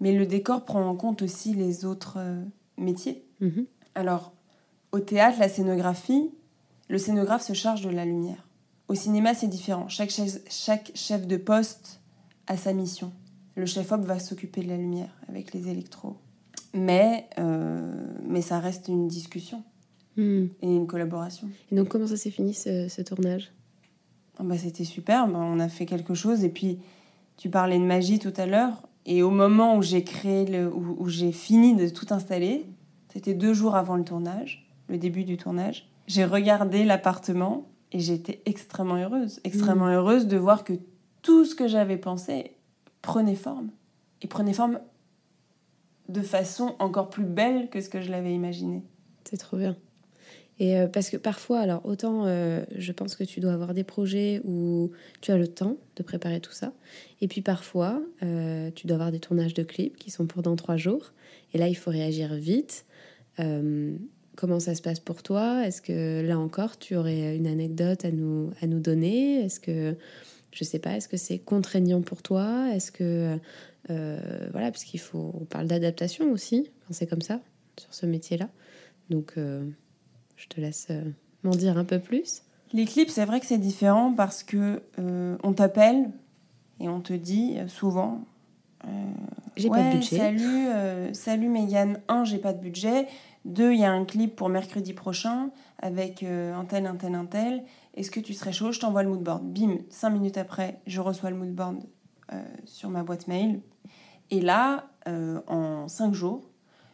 [0.00, 2.42] Mais le décor prend en compte aussi les autres euh,
[2.76, 3.24] métiers.
[3.40, 3.66] Mhm.
[3.94, 4.32] Alors,
[4.92, 6.30] au théâtre, la scénographie,
[6.88, 8.46] le scénographe se charge de la lumière.
[8.90, 9.86] Au cinéma, c'est différent.
[9.86, 12.00] Chaque chef, chaque chef de poste
[12.48, 13.12] a sa mission.
[13.54, 16.16] Le chef-op va s'occuper de la lumière avec les électros.
[16.74, 19.62] Mais, euh, mais ça reste une discussion
[20.16, 20.46] hmm.
[20.60, 21.48] et une collaboration.
[21.70, 23.52] Et donc, comment ça s'est fini ce, tournage?
[24.40, 25.28] Oh, bah, C'était super.
[25.28, 26.42] Bah, on a fait quelque chose.
[26.42, 26.80] Et puis,
[27.36, 28.88] tu parlais de magie tout à l'heure.
[29.06, 32.66] Et au moment où j'ai créé le, où j'ai fini de tout installer,
[33.12, 38.40] c'était deux jours avant le tournage le début du tournage, j'ai regardé l'appartement et j'étais
[38.46, 39.94] extrêmement heureuse, extrêmement mm.
[39.94, 40.74] heureuse de voir que
[41.22, 42.52] tout ce que j'avais pensé
[43.02, 43.70] prenait forme
[44.22, 44.80] et prenait forme
[46.08, 48.82] de façon encore plus belle que ce que je l'avais imaginé.
[49.24, 49.76] C'est trop bien.
[50.58, 53.84] Et euh, parce que parfois, alors autant euh, je pense que tu dois avoir des
[53.84, 54.90] projets où
[55.22, 56.74] tu as le temps de préparer tout ça.
[57.22, 60.56] Et puis parfois, euh, tu dois avoir des tournages de clips qui sont pour dans
[60.56, 61.12] trois jours.
[61.54, 62.84] Et là, il faut réagir vite.
[64.40, 65.66] Comment ça se passe pour toi?
[65.66, 69.44] Est-ce que là encore, tu aurais une anecdote à nous, à nous donner?
[69.44, 69.98] Est-ce que,
[70.50, 72.70] je sais pas, est-ce que c'est contraignant pour toi?
[72.72, 73.38] Est-ce que,
[73.90, 77.42] euh, voilà, parce qu'il faut, on parle d'adaptation aussi quand c'est comme ça,
[77.78, 78.48] sur ce métier-là.
[79.10, 79.68] Donc, euh,
[80.36, 81.02] je te laisse euh,
[81.42, 82.40] m'en dire un peu plus.
[82.72, 86.08] Les clips, c'est vrai que c'est différent parce que on t'appelle
[86.80, 88.24] et on te dit souvent
[89.56, 90.16] j'ai pas de budget.
[90.16, 92.00] Salut, salut Mégane.
[92.08, 93.06] Un, j'ai pas de budget.
[93.44, 97.14] Deux, il y a un clip pour mercredi prochain avec euh, un tel, un tel,
[97.14, 97.64] un tel.
[97.94, 98.70] Est-ce que tu serais chaud?
[98.70, 99.44] Je t'envoie le moodboard.
[99.44, 101.78] Bim, cinq minutes après, je reçois le moodboard
[102.32, 103.60] euh, sur ma boîte mail.
[104.30, 106.50] Et là, euh, en cinq jours,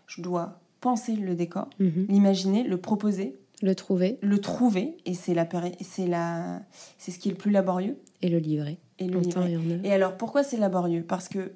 [0.07, 2.07] je dois penser le décor, mhm.
[2.09, 3.39] l'imaginer, le proposer.
[3.63, 4.19] Le trouver.
[4.23, 4.99] Le trouver.
[5.05, 5.49] Et c'est la,
[5.81, 6.61] c'est la,
[6.99, 7.99] c'est ce qui est le plus laborieux.
[8.23, 8.79] Et le livrer.
[8.99, 9.81] Et le livrer.
[9.83, 11.03] Et alors, pourquoi c'est laborieux?
[11.03, 11.53] Parce que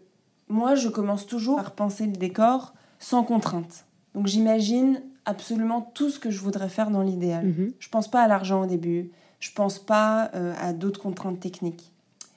[0.49, 3.87] moi, je commence toujours par penser le décor sans contrainte.
[4.15, 7.47] Donc j'imagine absolument tout ce que je voudrais faire dans l'idéal.
[7.47, 7.73] Mhm.
[7.79, 11.93] Je pense pas à l'argent au début, je pense pas euh, à d'autres contraintes techniques.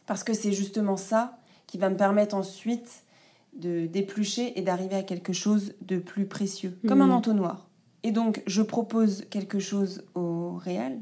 [0.06, 3.04] Parce que c'est justement ça qui va me permettre ensuite
[3.58, 7.14] de d'éplucher et d'arriver à quelque chose de plus précieux, comme un mhm.
[7.14, 7.68] entonnoir.
[8.04, 11.00] Et donc je propose quelque chose au réel,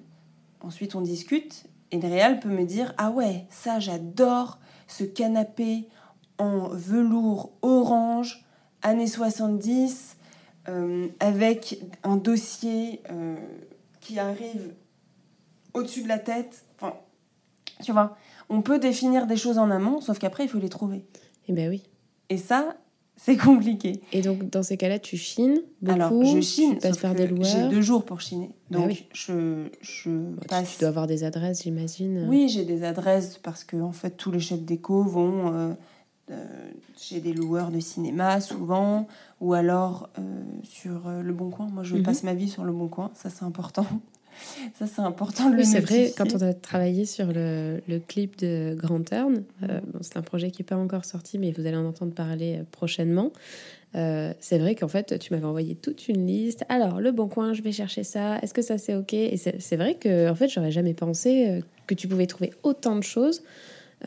[0.62, 5.88] ensuite on discute, et le réel peut me dire Ah ouais, ça j'adore ce canapé
[6.38, 8.46] en velours orange,
[8.82, 10.21] années 70, euh,
[11.20, 13.36] avec un dossier euh,
[14.00, 14.74] qui arrive
[15.74, 16.66] au-dessus de la tête.
[16.76, 16.96] Enfin,
[17.84, 18.18] tu vois,
[18.50, 21.04] on peut définir des choses en amont, sauf qu'après, il faut les trouver.
[21.48, 21.84] Eh ben oui.
[22.30, 22.76] Et ça,
[23.18, 24.02] c'est compliqué.
[24.12, 27.46] Et donc, dans ces cas-là, tu chines beaucoup, Alors, je chine, tu faire des loueurs.
[27.46, 28.52] J'ai deux jours pour chiner.
[28.72, 30.10] Ah donc, je, je
[30.48, 30.74] passe...
[30.74, 32.26] Tu dois avoir des adresses, j'imagine.
[32.30, 35.54] Oui, j'ai des adresses parce que, en fait, tous les chefs d'éco vont...
[35.54, 35.74] Euh,
[37.00, 39.08] j'ai des loueurs de cinéma souvent,
[39.40, 40.22] ou alors euh,
[40.64, 41.68] sur euh, Le Bon Coin.
[41.72, 42.04] Moi, je mhm.
[42.04, 43.86] passe ma vie sur Le Bon Coin, ça c'est important.
[44.80, 48.00] Ça, c'est important de le Oui, c'est vrai, quand on a travaillé sur le, le
[48.00, 49.82] clip de Grand Turn, euh, Mhm.
[49.92, 52.58] bon, c'est un projet qui n'est pas encore sorti, mais vous allez en entendre parler
[52.60, 53.32] euh, prochainement.
[53.96, 56.64] Euh, c'est vrai qu'en fait, tu m'avais envoyé toute une liste.
[56.70, 58.40] Alors, le bon coin, je vais chercher ça.
[58.40, 59.14] Est-ce que ça, c'est OK?
[59.14, 62.96] Et c'est vrai que, en fait, j'aurais jamais pensé euh, que tu pouvais trouver autant
[62.96, 63.44] de choses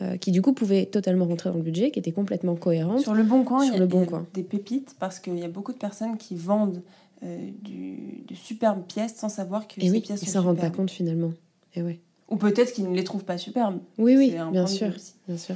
[0.01, 3.01] euh, qui, du coup, pouvaient totalement rentrer dans le budget, qui étaient complètement cohérentes.
[3.01, 4.25] Sur le bon coin, Sur il y a, le Bon a Coin.
[4.33, 6.81] des pépites parce qu'il y a beaucoup de personnes qui vendent
[7.23, 10.59] euh, du, de superbes pièces sans savoir que Et ces oui, pièces ils s'en rendent
[10.59, 11.31] pas compte finalement.
[11.75, 11.99] Et ouais.
[12.29, 13.79] Ou peut-être qu'ils ne les trouvent pas superbes.
[13.97, 14.91] Oui, oui, bien sûr,
[15.27, 15.55] bien sûr.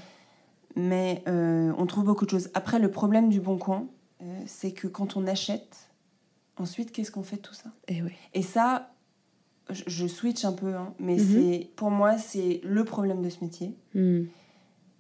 [0.75, 2.49] Mais euh, on trouve beaucoup de choses.
[2.53, 3.87] Après, le problème du bon coin,
[4.45, 5.75] c'est que quand on achète,
[6.57, 7.71] ensuite, qu'est-ce qu'on fait de tout ça?
[7.87, 8.13] Et ouais.
[8.33, 8.91] Et ça,
[9.69, 11.27] je, switch un peu, hein, mais Mhm.
[11.33, 13.75] c'est pour moi, c'est le problème de ce métier.
[13.95, 14.23] Hmm.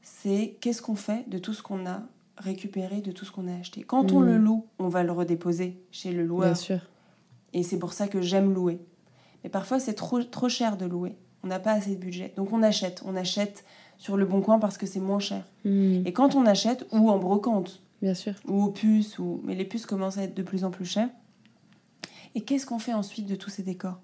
[0.01, 2.01] c'est qu'est-ce qu'on fait de tout ce qu'on a
[2.37, 3.83] récupéré, de tout ce qu'on a acheté.
[3.83, 4.25] Quand on Mm.
[4.25, 6.57] le loue, on va le redéposer chez le Bien loueur.
[6.57, 6.79] sûr.
[7.53, 8.79] Et c'est pour ça que j'aime louer.
[9.43, 11.15] Mais parfois, c'est trop, trop cher de louer.
[11.43, 12.33] On n'a pas assez de budget.
[12.37, 13.03] Donc on achète.
[13.05, 13.65] On achète
[13.97, 15.43] sur le bon coin parce que c'est moins cher.
[15.65, 16.01] Hmm.
[16.05, 18.33] Et quand on achète, ou en brocante, Bien sûr.
[18.47, 19.41] ou aux puces, ou...
[19.43, 21.09] mais les puces commencent à être de plus en plus chères.
[22.35, 23.99] Et qu'est-ce qu'on fait ensuite de tous ces décors?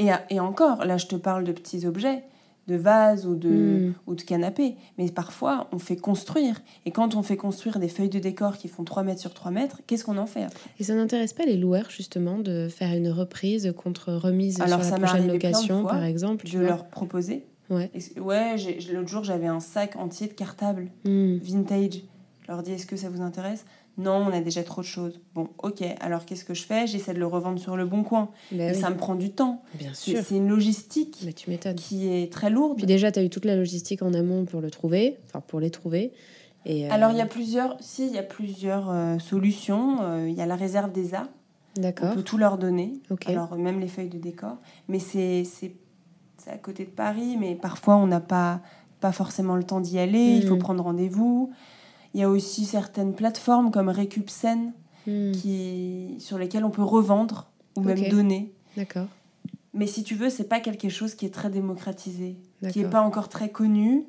[0.00, 2.24] Et, et encore, là je te parle de petits objets,
[2.68, 3.48] de vases ou de,
[3.88, 3.94] Mm.
[4.06, 4.76] ou de canapés.
[4.96, 6.60] Mais parfois, on fait construire.
[6.86, 9.50] Et quand on fait construire des feuilles de décor qui font 3 mètres sur 3
[9.50, 10.70] mètres, qu'est-ce qu'on en fait après?
[10.78, 14.90] Et ça n'intéresse pas les loueurs justement de faire une reprise contre remise Alors, sur
[14.90, 17.44] ça la prochaine location, par exemple De leur proposer.
[17.70, 17.90] Ouais.
[17.94, 18.56] Et ouais,
[18.92, 21.38] l'autre jour, j'avais un sac entier de cartables Hmm.
[21.38, 22.02] vintage.
[22.42, 23.64] Je leur dis, est-ce que ça vous intéresse?
[23.98, 25.20] Non, on a déjà trop de choses.
[25.34, 26.86] Bon, ok, alors qu'est-ce que je fais?
[26.86, 28.30] J'essaie de le revendre sur le bon coin.
[28.52, 29.62] Bah Et oui, ça me prend du temps.
[29.74, 30.20] bien sûr.
[30.24, 32.78] c'est une logistique tu qui est très lourde.
[32.78, 35.60] Puis déjà, tu as eu toute la logistique en amont pour le trouver, enfin pour
[35.60, 36.12] les trouver.
[36.64, 39.98] Et, euh, Alors, il y a plusieurs, si, il y a plusieurs euh, solutions.
[40.02, 41.28] Euh, Il y a la réserve des arts.
[41.78, 42.14] On D'accord.
[42.14, 42.94] peut tout leur donner.
[43.10, 43.28] Ok.
[43.28, 44.56] Alors, même les feuilles de décor.
[44.88, 45.44] Mais c'est
[46.46, 48.60] à côté de Paris, mais parfois, on n'a pas,
[49.00, 50.36] pas forcément le temps d'y aller.
[50.36, 50.60] Il faut Mhm.
[50.60, 51.52] prendre rendez-vous.
[52.14, 54.72] Il y a aussi certaines plateformes comme RécupScène
[55.06, 55.32] Hmm.
[55.32, 58.52] qui, sur lesquelles on peut revendre ou même donner.
[58.76, 59.06] D'accord.
[59.72, 62.36] Mais si tu veux, c'est pas quelque chose qui est très démocratisé,
[62.70, 64.04] qui est pas encore très connu.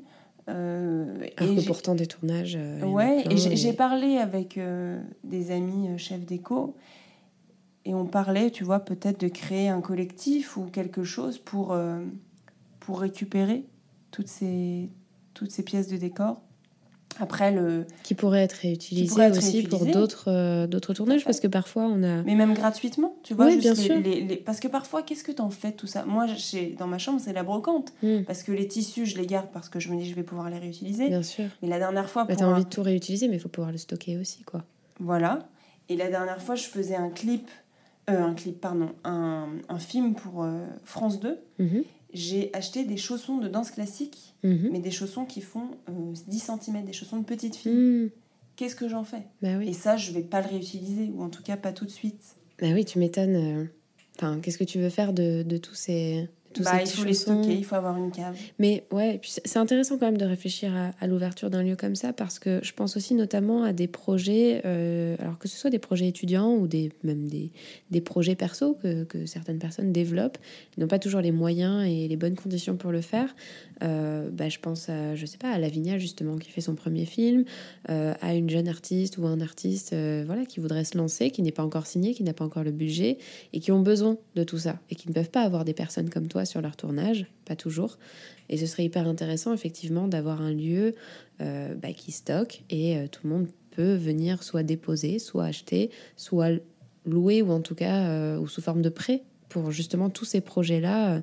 [0.49, 2.57] Euh, Alors et que pourtant des tournages.
[2.59, 6.75] euh, ouais, plein et j'ai et- j'ai parlé avec euh, des amis euh, chefs d'éco
[7.85, 12.01] et on parlait, tu vois, peut-être de créer un collectif ou quelque chose pour, euh,
[12.81, 13.63] pour récupérer
[14.11, 14.89] toutes ces,
[15.33, 16.41] toutes ces pièces de décor.
[17.19, 17.85] Après, le...
[18.03, 22.23] Qui pourrait être réutilisé aussi pour d'autres euh, d'autres tournages, parce que parfois on a.
[22.23, 23.45] mais même gratuitement, tu vois.
[23.47, 23.99] Oui, juste bien les- sûr.
[23.99, 26.05] les- les- Parce que parfois, qu'est-ce que t'en fais tout ça?
[26.05, 26.25] Moi,
[26.79, 27.93] dans ma chambre, c'est la brocante.
[28.01, 30.23] Hmm, Parce que les tissus, je les garde parce que je me dis je vais
[30.23, 31.09] pouvoir les réutiliser.
[31.09, 31.45] Bien sûr.
[31.61, 33.49] Mais la dernière fois, Bah, pour t'as un- envie de tout réutiliser, mais il faut
[33.49, 34.63] pouvoir le stocker aussi, quoi.
[34.99, 35.39] Voilà.
[35.89, 37.49] Et la dernière fois, je faisais un clip,
[38.09, 41.39] euh, un clip, pardon, un, un film pour euh, France 2.
[41.59, 44.69] Mhm, J'ai acheté des chaussons de danse classique, mhm.
[44.71, 47.71] mais des chaussons qui font euh, 10 cm, des chaussons de petite fille.
[47.71, 48.09] Hmm,
[48.57, 49.23] Qu'est-ce que j'en fais?
[49.41, 51.89] Bah Et ça, je vais pas le réutiliser, ou en tout cas pas tout de
[51.89, 52.35] suite.
[52.59, 53.35] Bah oui, tu m'étonnes.
[53.35, 53.65] euh,
[54.17, 56.29] Enfin, qu'est-ce que tu veux faire de, de tous ces.
[56.59, 58.35] Bah, il faut les stocker, il faut avoir une cave.
[58.59, 62.13] Mais ouais, c'est intéressant quand même de réfléchir à, à l'ouverture d'un lieu comme ça
[62.13, 65.79] parce que je pense aussi notamment à des projets, euh, alors que ce soit des
[65.79, 67.51] projets étudiants ou des, même des,
[67.89, 70.37] des projets perso que, que certaines personnes développent,
[70.77, 73.35] n'ont pas toujours les moyens et les bonnes conditions pour le faire.
[73.83, 77.05] Euh, bah, je pense à, je sais pas, à Lavinia justement qui fait son premier
[77.05, 77.45] film,
[77.89, 81.51] euh, à une jeune artiste ou un artiste voilà, qui voudrait se lancer, qui n'est
[81.51, 83.17] pas encore signé, qui n'a pas encore le budget
[83.53, 86.09] et qui ont besoin de tout ça et qui ne peuvent pas avoir des personnes
[86.09, 87.97] comme toi sur leur tournage, pas toujours.
[88.49, 90.93] Et ce serait hyper intéressant effectivement d'avoir un lieu
[91.41, 95.89] euh, bah, qui stocke et euh, tout le monde peut venir soit déposer, soit acheter,
[96.17, 96.51] soit
[97.05, 100.41] louer ou en tout cas euh, ou sous forme de prêt pour justement tous ces
[100.41, 101.21] projets-là.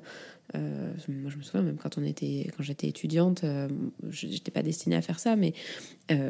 [0.53, 3.67] moi, je me souviens même quand quand j'étais étudiante, euh,
[4.09, 5.53] j'étais pas destinée à faire ça, mais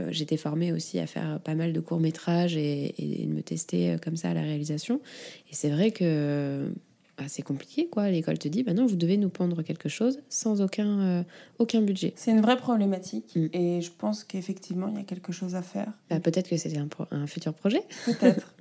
[0.10, 3.96] j'étais formée aussi à faire pas mal de courts métrages et, et de me tester
[4.04, 5.02] comme ça à la réalisation.
[5.50, 6.72] Et c'est vrai que
[7.20, 8.10] bah, c'est compliqué, quoi.
[8.10, 11.24] L'école te dit, bah non, vous devez nous pondre quelque chose sans aucun, euh,
[11.60, 12.14] aucun budget.
[12.16, 13.48] C'est une vraie problématique, Mm.
[13.54, 15.92] et je pense qu'effectivement, il y a quelque chose à faire.
[16.10, 17.82] Bah, peut-être que c'était un, pro- un futur projet.
[18.06, 18.54] Peut-être.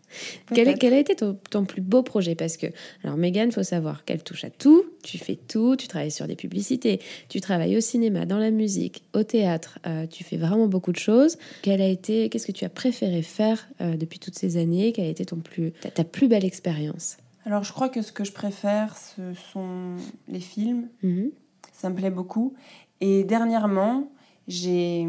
[0.54, 2.34] Quel, a été ton, ton plus beau projet?
[2.34, 2.66] Parce que,
[3.04, 6.34] alors Megan, faut savoir qu'elle touche à tout, tu fais tout, tu travailles sur des
[6.34, 10.92] publicités, tu travailles au cinéma, dans la musique, au théâtre, euh, tu fais vraiment beaucoup
[10.92, 11.36] de choses.
[11.60, 14.92] Quel a été, qu'est-ce que tu as préféré faire euh, depuis toutes ces années?
[14.92, 17.18] Quelle a été ton plus, ta, ta plus belle expérience?
[17.48, 19.96] Alors, je crois que ce que je préfère, ce sont
[20.28, 20.90] les films.
[21.02, 21.30] Mhm.
[21.72, 22.52] Ça me plaît beaucoup.
[23.00, 24.12] Et dernièrement,
[24.48, 25.08] j'ai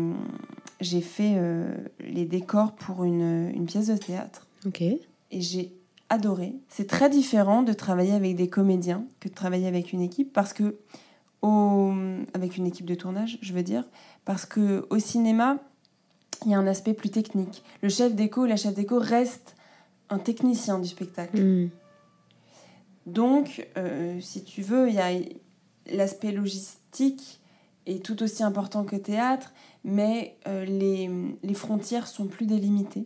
[0.80, 4.47] j'ai fait euh, les décors pour une, une pièce de théâtre.
[4.65, 4.82] Ok.
[4.82, 5.73] Et j'ai
[6.08, 6.56] adoré.
[6.69, 10.54] C'est très différent de travailler avec des comédiens que de travailler avec une équipe parce
[10.54, 10.78] que
[11.41, 11.93] au,
[12.34, 13.84] avec une équipe de tournage, je veux dire,
[14.23, 15.58] parce que au cinéma,
[16.45, 17.65] il y a un aspect plus technique.
[17.82, 19.58] Le chef d'écho, la chef d'écho reste
[20.10, 21.41] un technicien du spectacle.
[21.41, 21.69] Mm.
[23.13, 25.12] Donc, euh, si tu veux, il y a
[25.91, 27.39] l'aspect logistique
[27.86, 29.52] est tout aussi important que théâtre,
[29.84, 31.10] mais euh, les,
[31.41, 33.06] les frontières sont plus délimitées.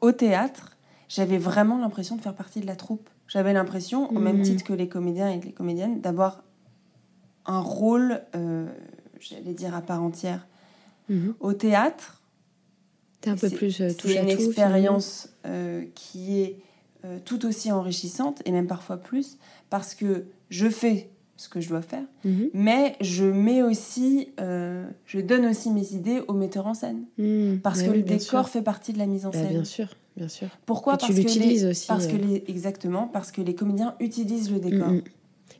[0.00, 0.76] Au théâtre,
[1.08, 3.08] j'avais vraiment l'impression de faire partie de la troupe.
[3.28, 4.42] J'avais l'impression, au même Mhm.
[4.42, 6.42] titre que les comédiens et les comédiennes, d'avoir
[7.46, 8.66] un rôle, euh,
[9.20, 10.46] j'allais dire, à part entière.
[11.08, 11.34] Mhm.
[11.40, 12.20] Au théâtre,
[13.20, 16.58] T'es un peu plus c'est une expérience euh, qui est
[17.04, 19.38] euh, tout aussi enrichissante, et même parfois plus,
[19.70, 22.48] parce que je fais ce que je dois faire, finalement.
[22.54, 27.02] mais je mets aussi, euh, je donne aussi mes idées au metteur en scène.
[27.18, 27.58] Mhm.
[27.62, 28.48] Parce Bah que oui, le décor sûr.
[28.48, 29.48] fait partie de la mise en Bah, scène.
[29.48, 30.46] bien sûr, bien sûr.
[30.64, 32.18] Pourquoi Et tu Parce que l'utilises les- aussi, Parce que euh.
[32.18, 34.88] les, exactement, parce que les comédiens utilisent le décor.
[34.88, 35.02] Mhm.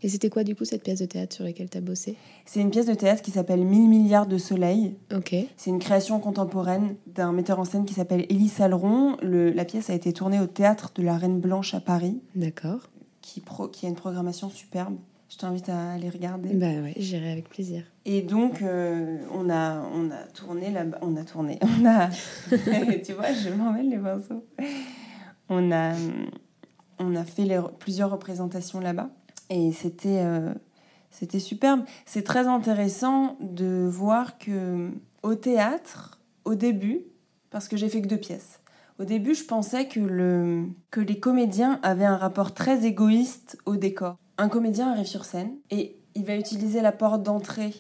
[0.05, 2.15] Et c'était quoi du coup cette pièce de théâtre sur laquelle tu as bossé?
[2.45, 4.95] C'est une pièce de théâtre qui s'appelle 1000 milliards de soleil.
[5.15, 5.35] Ok.
[5.57, 9.17] C'est une création contemporaine d'un metteur en scène qui s'appelle Élie Saleron.
[9.23, 12.81] Le- la pièce a été tournée au théâtre de la Reine Blanche à Paris, D'accord.
[13.23, 14.95] qui, pro- qui a une programmation superbe.
[15.31, 16.51] Je t'invite à aller regarder.
[16.53, 17.83] Bah ouais, j'irai avec plaisir.
[18.05, 20.99] Et donc, euh, on, a, on a tourné là-bas.
[21.01, 21.59] On a tourné.
[21.81, 22.09] On a.
[23.05, 24.45] tu vois, je m'emmène les pinceaux.
[25.49, 25.95] On a,
[26.99, 29.09] on a fait les- plusieurs représentations là-bas.
[29.51, 30.53] Et c'était euh,
[31.11, 31.85] c'était superbe.
[32.07, 34.91] C'est très intéressant de voir que
[35.23, 37.03] au théâtre, au début,
[37.51, 38.61] parce que j'ai fait que deux pièces,
[38.99, 43.77] au début, je pensais que, le, que les comédiens avaient un rapport très égoïste au
[43.77, 44.17] décor.
[44.39, 47.75] Un comédien arrive sur scène et il va utiliser la porte d'entrée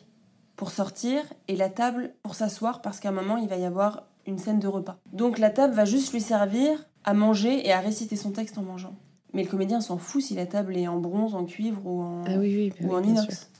[0.56, 4.04] pour sortir et la table pour s'asseoir parce qu'à un moment, il va y avoir
[4.26, 4.98] une scène de repas.
[5.12, 8.62] Donc la table va juste lui servir à manger et à réciter son texte en
[8.62, 8.96] mangeant.
[9.34, 12.24] Mais le comédien s'en fout si la table est en bronze, en cuivre ou en,
[12.26, 12.72] Ah oui, oui.
[12.80, 13.50] bah ou oui, en bien inox.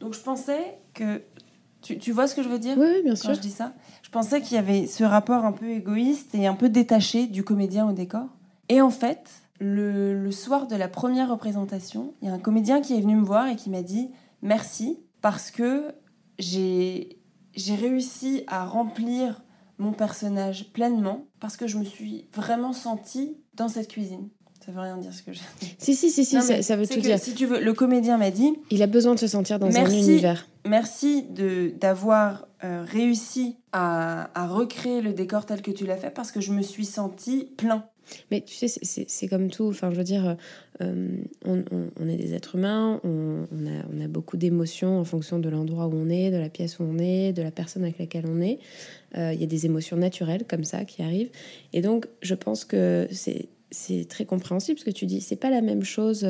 [0.00, 1.22] Donc je pensais que...
[1.82, 3.34] Tu, tu vois ce que je veux dire ouais, bien quand sûr.
[3.34, 3.72] je dis ça?
[4.02, 7.44] Je pensais qu'il y avait ce rapport un peu égoïste et un peu détaché du
[7.44, 8.26] comédien au décor.
[8.68, 12.80] Et en fait, le, le soir de la première représentation, il y a un comédien
[12.80, 14.10] qui est venu me voir et qui m'a dit
[14.42, 15.94] merci parce que
[16.40, 17.20] j'ai
[17.54, 19.42] j'ai réussi à remplir
[19.78, 24.28] mon personnage pleinement parce que je me suis vraiment sentie dans cette cuisine.
[24.66, 25.40] Ça veut rien dire ce que dit.
[25.78, 27.18] Si, si, si, si Non, ça, veut tout dire.
[27.20, 29.70] Si tu veux, le comédien m'a dit Il a besoin de se sentir dans un
[29.70, 29.98] Merci.
[29.98, 30.48] univers.
[30.66, 36.10] merci de d'avoir euh, réussi à, à recréer le décor tel que tu l'as fait
[36.10, 37.84] parce que je me suis sentie plein.
[38.30, 39.68] Mais tu sais, c'est- comme tout.
[39.68, 40.36] Enfin, je veux dire,
[40.80, 44.98] euh, on, on- on est des êtres humains, on, on a, on a beaucoup d'émotions
[44.98, 47.50] en fonction de l'endroit où on est, de la pièce où on est, de la
[47.50, 48.58] personne avec laquelle on est.
[49.16, 51.30] Euh, Il y a des émotions naturelles comme ça qui arrivent.
[51.72, 55.20] Et donc, je pense que c'est c'est très compréhensible ce que tu dis.
[55.20, 56.26] C'est pas la même chose.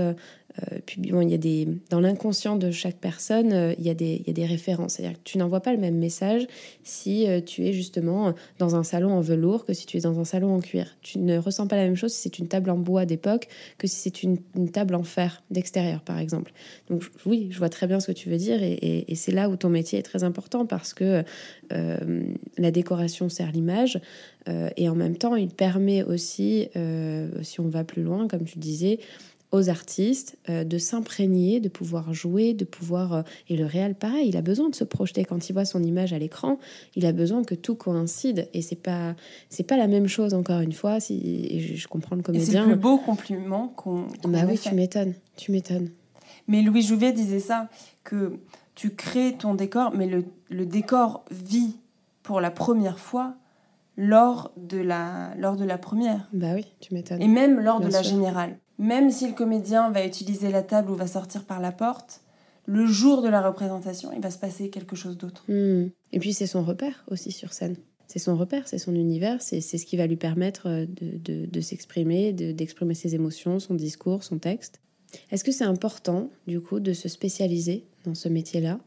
[0.63, 3.91] Euh, puis bon, il y a des dans l'inconscient de chaque personne, euh, il y
[3.91, 4.95] a des il y a des références.
[4.95, 6.47] C'est-à-dire que tu n'envoies pas le même message
[6.83, 10.19] si euh, tu es justement dans un salon en velours que si tu es dans
[10.19, 10.97] un salon en cuir.
[11.03, 13.87] Tu ne ressens pas la même chose si c'est une table en bois d'époque que
[13.87, 14.39] si c'est une,
[14.73, 16.53] table en fer d'extérieur, par exemple.
[16.89, 19.57] Donc oui, je vois très bien ce que tu veux dire et, c'est là où
[19.57, 21.25] ton métier est très important parce que
[21.71, 23.99] la décoration sert l'image
[24.77, 26.69] et en même temps, il permet aussi,
[27.43, 28.99] si on va plus loin, comme tu disais,
[29.57, 33.13] aux artistes euh, de s'imprégner, de pouvoir jouer, de pouvoir...
[33.13, 35.25] euh, et le réel, pareil, il a besoin de se projeter.
[35.25, 36.59] Quand il voit son image à l'écran,
[36.95, 38.49] il a besoin que tout coïncide.
[38.55, 39.15] Et c'est pas,
[39.51, 41.01] c'est pas la même chose, encore une fois.
[41.01, 42.65] Si, et je, je comprends le Et c'est le comédien.
[42.65, 44.71] plus beau compliment qu'on Bah oui, fait.
[44.71, 45.15] tu m'étonnes.
[45.37, 45.91] Tu m'étonnes.
[46.49, 47.69] Mais Louis Jouvet disait ça,
[48.05, 48.39] que
[48.75, 51.77] tu crées ton décor, mais le, le décor vit
[52.23, 53.35] pour la première fois
[53.97, 56.29] lors de la, lors de la première.
[56.33, 57.23] Bah oui, tu m'étonnes.
[57.23, 58.13] Et même lors de la sûr.
[58.15, 58.59] générale.
[58.79, 62.21] Même si le comédien va utiliser la table ou va sortir par la porte,
[62.67, 65.45] le jour de la représentation, il va se passer quelque chose d'autre.
[65.49, 65.89] Hmm.
[66.13, 67.77] Et puis c'est son repère aussi sur scène.
[68.09, 71.47] C'est son repère, c'est son univers, c'est ce qui va lui permettre euh, de, de-
[71.47, 74.81] de s'exprimer, de- d'exprimer ses émotions, son discours, son texte.
[75.31, 78.79] Est-ce que c'est important, du coup, de se spécialiser dans ce métier-là?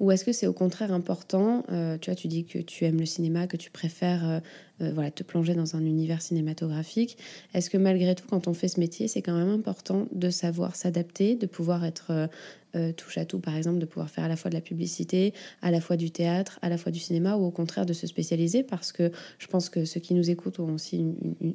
[0.00, 3.00] Ou est-ce que c'est au contraire important euh, Tu vois, tu dis que tu aimes
[3.00, 4.40] le cinéma, que tu préfères euh,
[4.80, 7.18] euh, voilà, te plonger dans un univers cinématographique.
[7.54, 10.76] Est-ce que malgré tout, quand on fait ce métier, c'est quand même important de savoir
[10.76, 12.28] s'adapter, de pouvoir être
[12.76, 15.32] euh, touche à tout, par exemple, de pouvoir faire à la fois de la publicité,
[15.62, 18.06] à la fois du théâtre, à la fois du cinéma, ou au contraire de se
[18.06, 21.04] spécialiser, parce que je pense que ceux qui nous écoutent ont aussi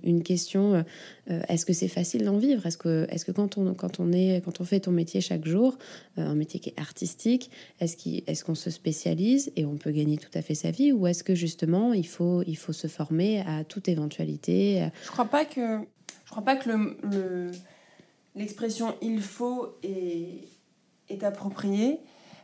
[0.04, 0.82] une, question euh,
[1.30, 2.66] euh, est-ce que c'est facile d'en vivre?
[2.66, 5.46] Est-ce que, est-ce que quand, on, quand, on est, quand on fait ton métier chaque
[5.46, 5.78] jour,
[6.18, 7.50] un métier qui est artistique,
[7.80, 10.92] est-ce, qu'il- est-ce qu'on se spécialise et on peut gagner tout à fait sa vie,
[10.92, 15.26] ou est-ce que justement il faut, il faut se former à toute éventualité Je crois
[15.26, 15.80] pas que,
[16.26, 17.52] je crois pas que le-
[18.36, 20.40] l'expression il faut est,
[21.10, 22.00] est appropriée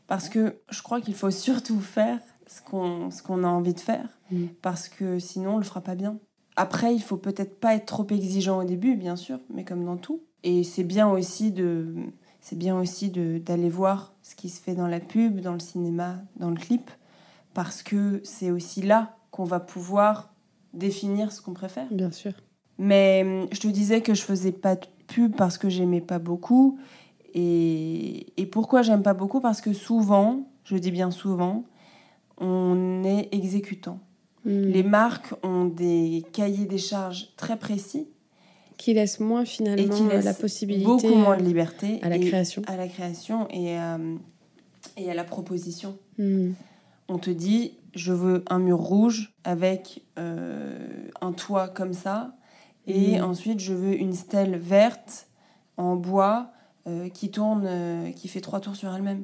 [0.07, 4.45] parce que je crois qu'il faut surtout faire ce qu'on, a envie de faire Mm.
[4.61, 6.17] parce que sinon on le fera pas bien.
[6.55, 9.97] Après, il faut peut-être pas être trop exigeant au début, bien sûr, mais comme dans
[9.97, 10.23] tout.
[10.43, 11.95] Et c'est bien aussi de,
[12.41, 16.21] c'est bien aussi d'aller voir ce qui se fait dans la pub, dans le cinéma,
[16.35, 16.91] dans le clip,
[17.53, 20.33] parce que c'est aussi là qu'on va pouvoir
[20.73, 21.87] définir ce qu'on préfère.
[21.91, 22.33] Bien sûr.
[22.77, 26.19] Mais hum, je te disais que je faisais pas de pub parce que j'aimais pas
[26.19, 26.77] beaucoup.
[27.33, 29.39] Et, et pourquoi j'aime pas beaucoup?
[29.39, 31.63] Parce que souvent, je dis bien souvent,
[32.37, 33.99] on est exécutant.
[34.45, 34.61] Mm.
[34.61, 38.07] Les marques ont des cahiers des charges très précis
[38.77, 42.09] Qui laisse moins et finalement qui laissent la possibilité beaucoup moins de euh, liberté à
[42.09, 42.61] la création.
[42.67, 43.99] à la création et à,
[44.97, 45.97] et à la proposition.
[46.17, 46.51] Mm.
[47.09, 50.77] On te dit, je veux un mur rouge avec euh,
[51.21, 52.35] un toit comme ça,
[52.87, 53.23] et Mm.
[53.23, 55.27] ensuite je veux une stèle verte
[55.75, 56.51] en bois
[56.87, 59.23] euh, qui tourne, euh, qui fait trois tours sur elle-même.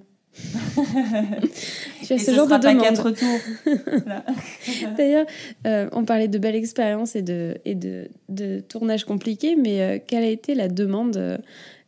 [2.04, 2.84] Tu as et ce ce genre de sera pas demande.
[2.84, 3.40] quatre tours.
[4.98, 5.26] D'ailleurs,
[5.66, 10.24] euh, on parlait de belles expériences et de, et de, de tournages compliqués, mais quelle
[10.24, 11.40] a été la demande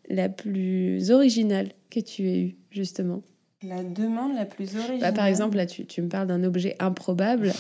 [0.10, 3.22] la plus originale que tu aies eue, justement?
[3.64, 5.00] La demande la plus originale.
[5.02, 7.52] Bah, Par exemple, là, tu, tu me parles d'un objet improbable.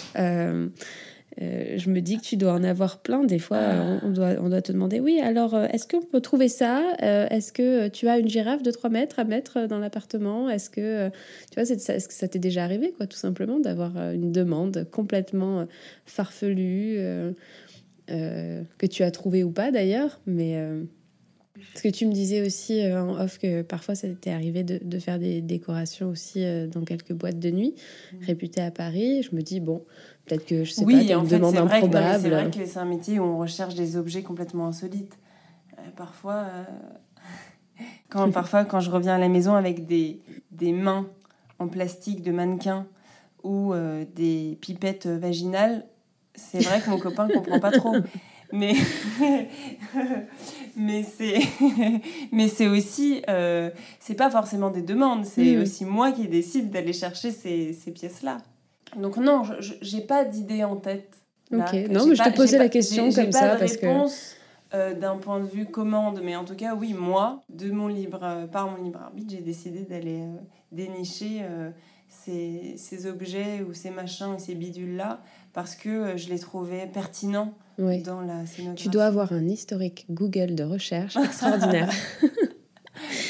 [1.41, 3.23] Euh, je me dis que tu dois en avoir plein.
[3.23, 6.21] Des fois, euh, on, doit, on doit te demander oui, alors, euh, est-ce qu'on peut
[6.21, 9.79] trouver ça Euh, Est-ce que tu as une girafe de 3 mètres à mettre dans
[9.79, 13.95] l'appartement Est-ce que, tu vois, est-ce que ça t'est déjà arrivé, quoi, tout simplement, d'avoir
[14.11, 15.67] une demande complètement
[16.05, 16.97] farfelue
[18.09, 20.57] euh, que tu as trouvée ou pas, d'ailleurs Mais.
[21.73, 24.79] parce que tu me disais aussi euh, en off que parfois ça t'était arrivé de,
[24.81, 27.75] de faire des décorations aussi euh, dans quelques boîtes de nuit
[28.21, 29.23] réputées à Paris.
[29.23, 29.83] Je me dis, bon,
[30.27, 31.91] peut-être que je sais pas, oui, t'as en une fait, demande c'est vrai, que, non,
[31.91, 32.21] mais improbable.
[32.21, 35.17] c'est vrai que c'est un métier où on recherche des objets complètement insolites.
[35.79, 36.63] Euh, parfois, euh,
[38.09, 40.21] quand, parfois, quand je reviens à la maison avec des,
[40.51, 41.07] des mains
[41.59, 42.85] en plastique de mannequin
[43.43, 45.85] ou euh, des pipettes vaginales,
[46.35, 47.95] c'est vrai que mon copain ne comprend pas trop.
[48.53, 48.75] Mais,
[50.77, 51.39] mais c'est
[52.31, 53.21] mais c'est aussi
[53.99, 58.21] c'est pas forcément des demandes c'est aussi moi qui décide d'aller chercher ces, ces pièces
[58.21, 58.37] là
[58.95, 59.43] donc non
[59.81, 61.09] j'ai pas d'idée en tête
[61.51, 61.65] là.
[61.65, 61.89] Ok.
[61.89, 64.35] Non, mais je te posais la question comme pas ça de parce que- réponse,
[64.73, 68.19] euh, d'un point de vue commande mais en tout cas oui moi de mon libre
[68.23, 70.35] euh, par mon libre arbitre j'ai décidé d'aller euh,
[70.73, 71.69] dénicher euh,
[72.09, 75.21] ces, ces objets ou ces machins ou ces bidules là
[75.53, 78.01] parce que je les trouvais pertinents Oui.
[78.01, 78.83] dans la scénographie.
[78.83, 81.89] Tu dois avoir un historique Google de recherche extraordinaire.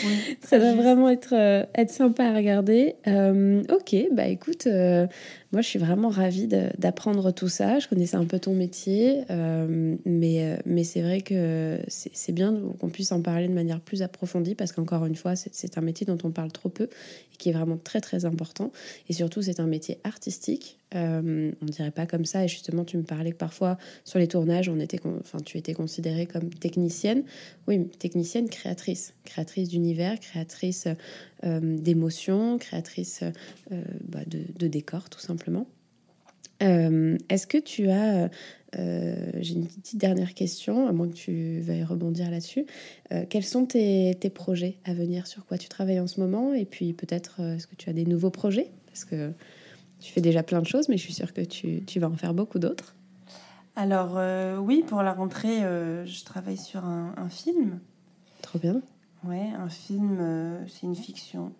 [0.06, 0.82] Oui, Ça doit juste.
[0.82, 2.96] vraiment être, euh, être sympa à regarder.
[3.08, 5.08] Euh, ok, bah écoute, euh,
[5.54, 7.80] moi je suis vraiment ravie d'apprendre tout ça.
[7.80, 12.54] Je connaissais un peu ton métier, euh, mais, euh, mais c'est vrai que c'est bien
[12.80, 16.06] qu'on puisse en parler de manière plus approfondie parce qu'encore une fois, c'est- un métier
[16.06, 18.72] dont on parle trop peu et qui est vraiment très très important.
[19.10, 20.78] Et surtout, c'est un métier artistique.
[20.96, 22.44] Euh, on dirait pas comme ça.
[22.44, 25.74] Et justement, tu me parlais que parfois sur les tournages, on était, enfin, tu étais
[25.74, 27.24] considérée comme technicienne.
[27.68, 30.88] Oui, technicienne, créatrice, créatrice d'univers, créatrice
[31.44, 33.24] euh, d'émotions, créatrice
[33.70, 35.37] bah, de, de décors, tout simplement.
[36.64, 38.30] Euh, Est-ce que tu as,
[38.78, 42.66] euh, j'ai une petite dernière question, à moins que tu veuilles rebondir là-dessus.
[43.12, 45.28] Euh, quels sont tes, tes projets à venir?
[45.28, 46.54] Sur quoi tu travailles en ce moment?
[46.54, 48.72] Et puis peut-être, euh, est-ce que tu as des nouveaux projets?
[48.88, 49.32] Parce que
[50.00, 52.16] tu fais déjà plein de choses, mais je suis sûre que tu, tu vas en
[52.16, 52.96] faire beaucoup d'autres.
[53.76, 57.80] Alors euh, oui, pour la rentrée, euh, je travaille sur un, un film.
[58.42, 58.82] Trop bien.
[59.24, 61.52] Ouais, un film, euh, c'est une fiction.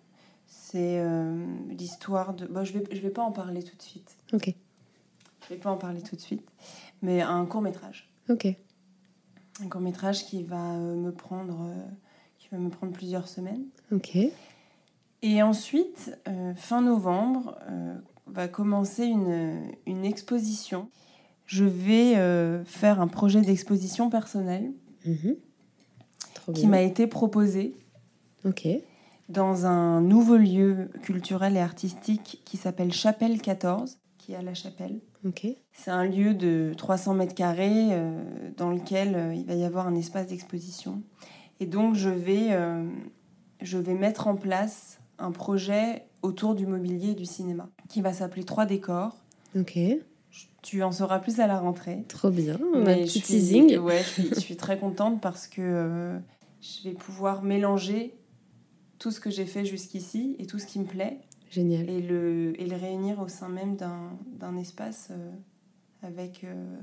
[0.48, 2.46] C'est euh, l'histoire de...
[2.46, 4.16] Bon, je vais, je vais pas en parler tout de suite.
[4.32, 4.54] Ok,
[5.44, 6.42] Je vais pas en parler tout de suite.
[7.02, 8.10] Mais un court métrage.
[8.28, 8.46] ok.
[9.62, 11.62] Un court métrage qui va euh, me prendre...
[11.68, 11.84] euh,
[12.38, 13.64] qui va me prendre plusieurs semaines.
[13.92, 14.16] Ok,
[15.22, 17.94] Et ensuite, euh, fin novembre, euh,
[18.26, 20.88] va commencer une, une exposition.
[21.46, 24.72] Je vais euh, faire un projet d'exposition personnelle
[25.06, 25.36] Mhm.
[26.54, 27.74] Qui m'a été proposé
[28.44, 28.66] Ok,
[29.28, 34.54] dans un nouveau lieu culturel et artistique qui s'appelle Chapelle 14, qui est à la
[34.54, 35.00] Chapelle.
[35.26, 35.46] ok.
[35.72, 38.22] C'est un lieu de 300 mètres carrés euh,
[38.56, 41.02] dans lequel euh, il va y avoir un espace d'exposition.
[41.60, 42.84] Et donc, je vais, euh,
[43.60, 48.12] je vais mettre en place un projet autour du mobilier et du cinéma qui va
[48.12, 49.16] s'appeler Trois décors.
[49.58, 49.78] Ok,
[50.62, 52.04] Tu en sauras plus à la rentrée.
[52.08, 52.58] trop bien.
[52.74, 53.78] Je suis, teasing.
[53.78, 56.18] Ouais, je suis, je suis très contente parce que
[56.60, 58.14] je vais pouvoir mélanger
[58.98, 61.18] tout ce que j'ai fait jusqu'ici et tout ce qui me plaît
[61.50, 61.88] Génial.
[61.88, 65.30] et le, et le réunir au sein même d'un espace euh,
[66.02, 66.76] avec, euh,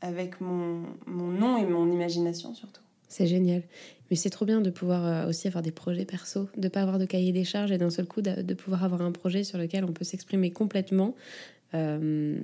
[0.00, 2.82] avec mon, mon nom et mon imagination surtout.
[3.12, 3.62] C'est génial.
[4.08, 6.98] Mais c'est trop bien de pouvoir euh, aussi avoir des projets perso, de pas avoir
[6.98, 9.84] de cahier des charges et d'un seul coup de, pouvoir avoir un projet sur lequel
[9.84, 11.14] on peut s'exprimer complètement.
[11.74, 12.42] Euh,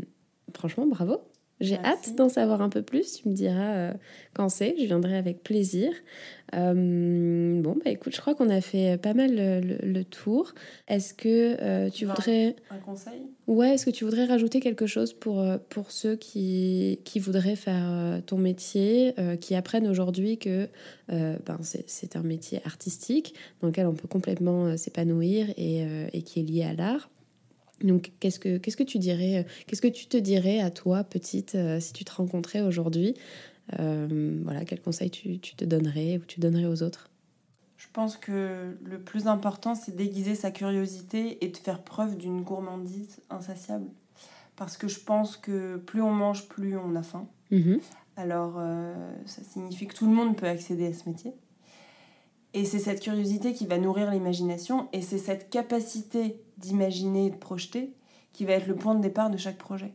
[0.54, 1.22] franchement, bravo.
[1.60, 3.20] J'ai hâte d'en savoir un peu plus.
[3.20, 3.92] Tu me diras euh,
[4.32, 4.76] quand c'est.
[4.78, 5.90] Je viendrai avec plaisir.
[6.54, 10.54] Euh, bon, bah écoute, je crois qu'on a fait pas mal le, tour.
[10.86, 12.54] Est-ce que euh, tu voudrais.
[12.70, 13.22] Un conseil?
[13.48, 18.20] Ouais, est-ce que tu voudrais rajouter quelque chose pour, pour ceux qui, qui voudraient faire
[18.26, 20.68] ton métier, qui apprennent aujourd'hui que
[21.08, 26.42] ben, c'est un métier artistique dans lequel on peut complètement s'épanouir et, et qui est
[26.42, 27.08] lié à l'art?
[27.82, 31.04] Donc, qu'est-ce que, qu'est-ce que tu dirais, euh, qu'est-ce que tu te dirais à toi,
[31.04, 33.14] petite, euh, si tu te rencontrais aujourd'hui
[33.78, 37.10] euh, Voilà, quel conseil tu, tu, te donnerais ou tu donnerais aux autres?
[37.76, 42.42] Je pense que le plus important, c'est d'aiguiser sa curiosité et de faire preuve d'une
[42.42, 43.86] gourmandise insatiable.
[44.56, 47.28] Parce que je pense que plus on mange, plus on a faim.
[47.52, 47.80] Mm-hmm.
[48.16, 48.60] Alors,
[49.26, 51.32] ça signifie que tout le monde peut accéder à ce métier.
[52.58, 57.36] Et c'est cette curiosité qui va nourrir l'imagination et c'est cette capacité d'imaginer et de
[57.36, 57.94] projeter
[58.32, 59.94] qui va être le point de départ de chaque projet.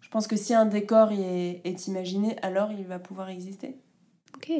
[0.00, 3.76] Je pense que si un décor est, imaginé, alors il va pouvoir exister.
[4.34, 4.50] Ok,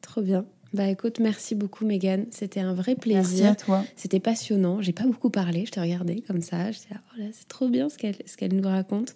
[0.00, 0.44] trop bien.
[0.72, 3.44] Bah écoute, merci beaucoup Megan, c'était un vrai plaisir.
[3.44, 3.84] Merci à toi.
[3.96, 7.48] C'était passionnant, j'ai pas beaucoup parlé, je te regardais comme ça, je disais, oh c'est
[7.48, 9.14] trop bien ce qu'elle ce qu'elle nous raconte.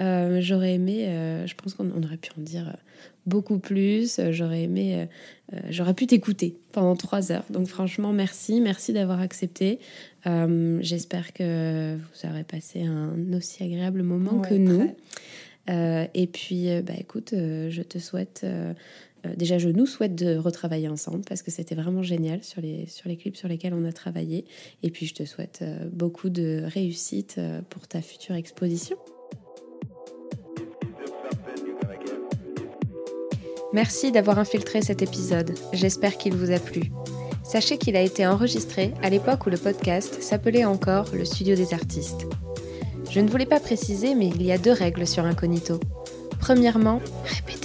[0.00, 2.76] Euh, j'aurais aimé, euh, je pense qu'on aurait pu en dire euh,
[3.26, 5.06] beaucoup plus, j'aurais aimé,
[5.68, 7.44] j'aurais pu t'écouter pendant trois heures.
[7.50, 9.80] Donc franchement, merci, merci d'avoir accepté.
[10.24, 14.94] J'espère que vous aurez passé un aussi agréable moment que nous.
[15.68, 18.44] et puis, bah écoute, je te souhaite
[19.36, 23.08] déjà, je nous souhaite de retravailler ensemble parce que c'était vraiment génial sur les, sur
[23.08, 24.44] les clips sur lesquels on a travaillé.
[24.82, 28.96] Et puis, je te souhaite euh, beaucoup de réussite euh, pour ta future exposition.
[33.72, 35.52] Merci d'avoir infiltré cet épisode.
[35.72, 36.92] J'espère qu'il vous a plu.
[37.42, 41.74] Sachez qu'il a été enregistré à l'époque où le podcast s'appelait encore le Studio des
[41.74, 42.26] artistes.
[43.10, 45.80] Je ne voulais pas préciser, mais il y a deux règles sur Incognito.
[46.40, 47.63] Premièrement, répétez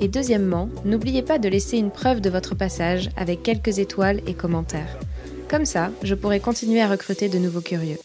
[0.00, 4.34] Et deuxièmement, n'oubliez pas de laisser une preuve de votre passage avec quelques étoiles et
[4.34, 4.98] commentaires.
[5.48, 7.98] Comme ça, je pourrai continuer à recruter de nouveaux curieux.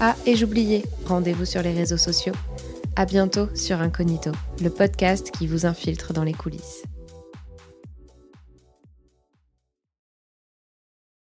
[0.00, 2.34] Ah, et j'oubliais, rendez-vous sur les réseaux sociaux.
[2.96, 4.30] À bientôt sur Incognito,
[4.62, 6.82] le podcast qui vous infiltre dans les coulisses.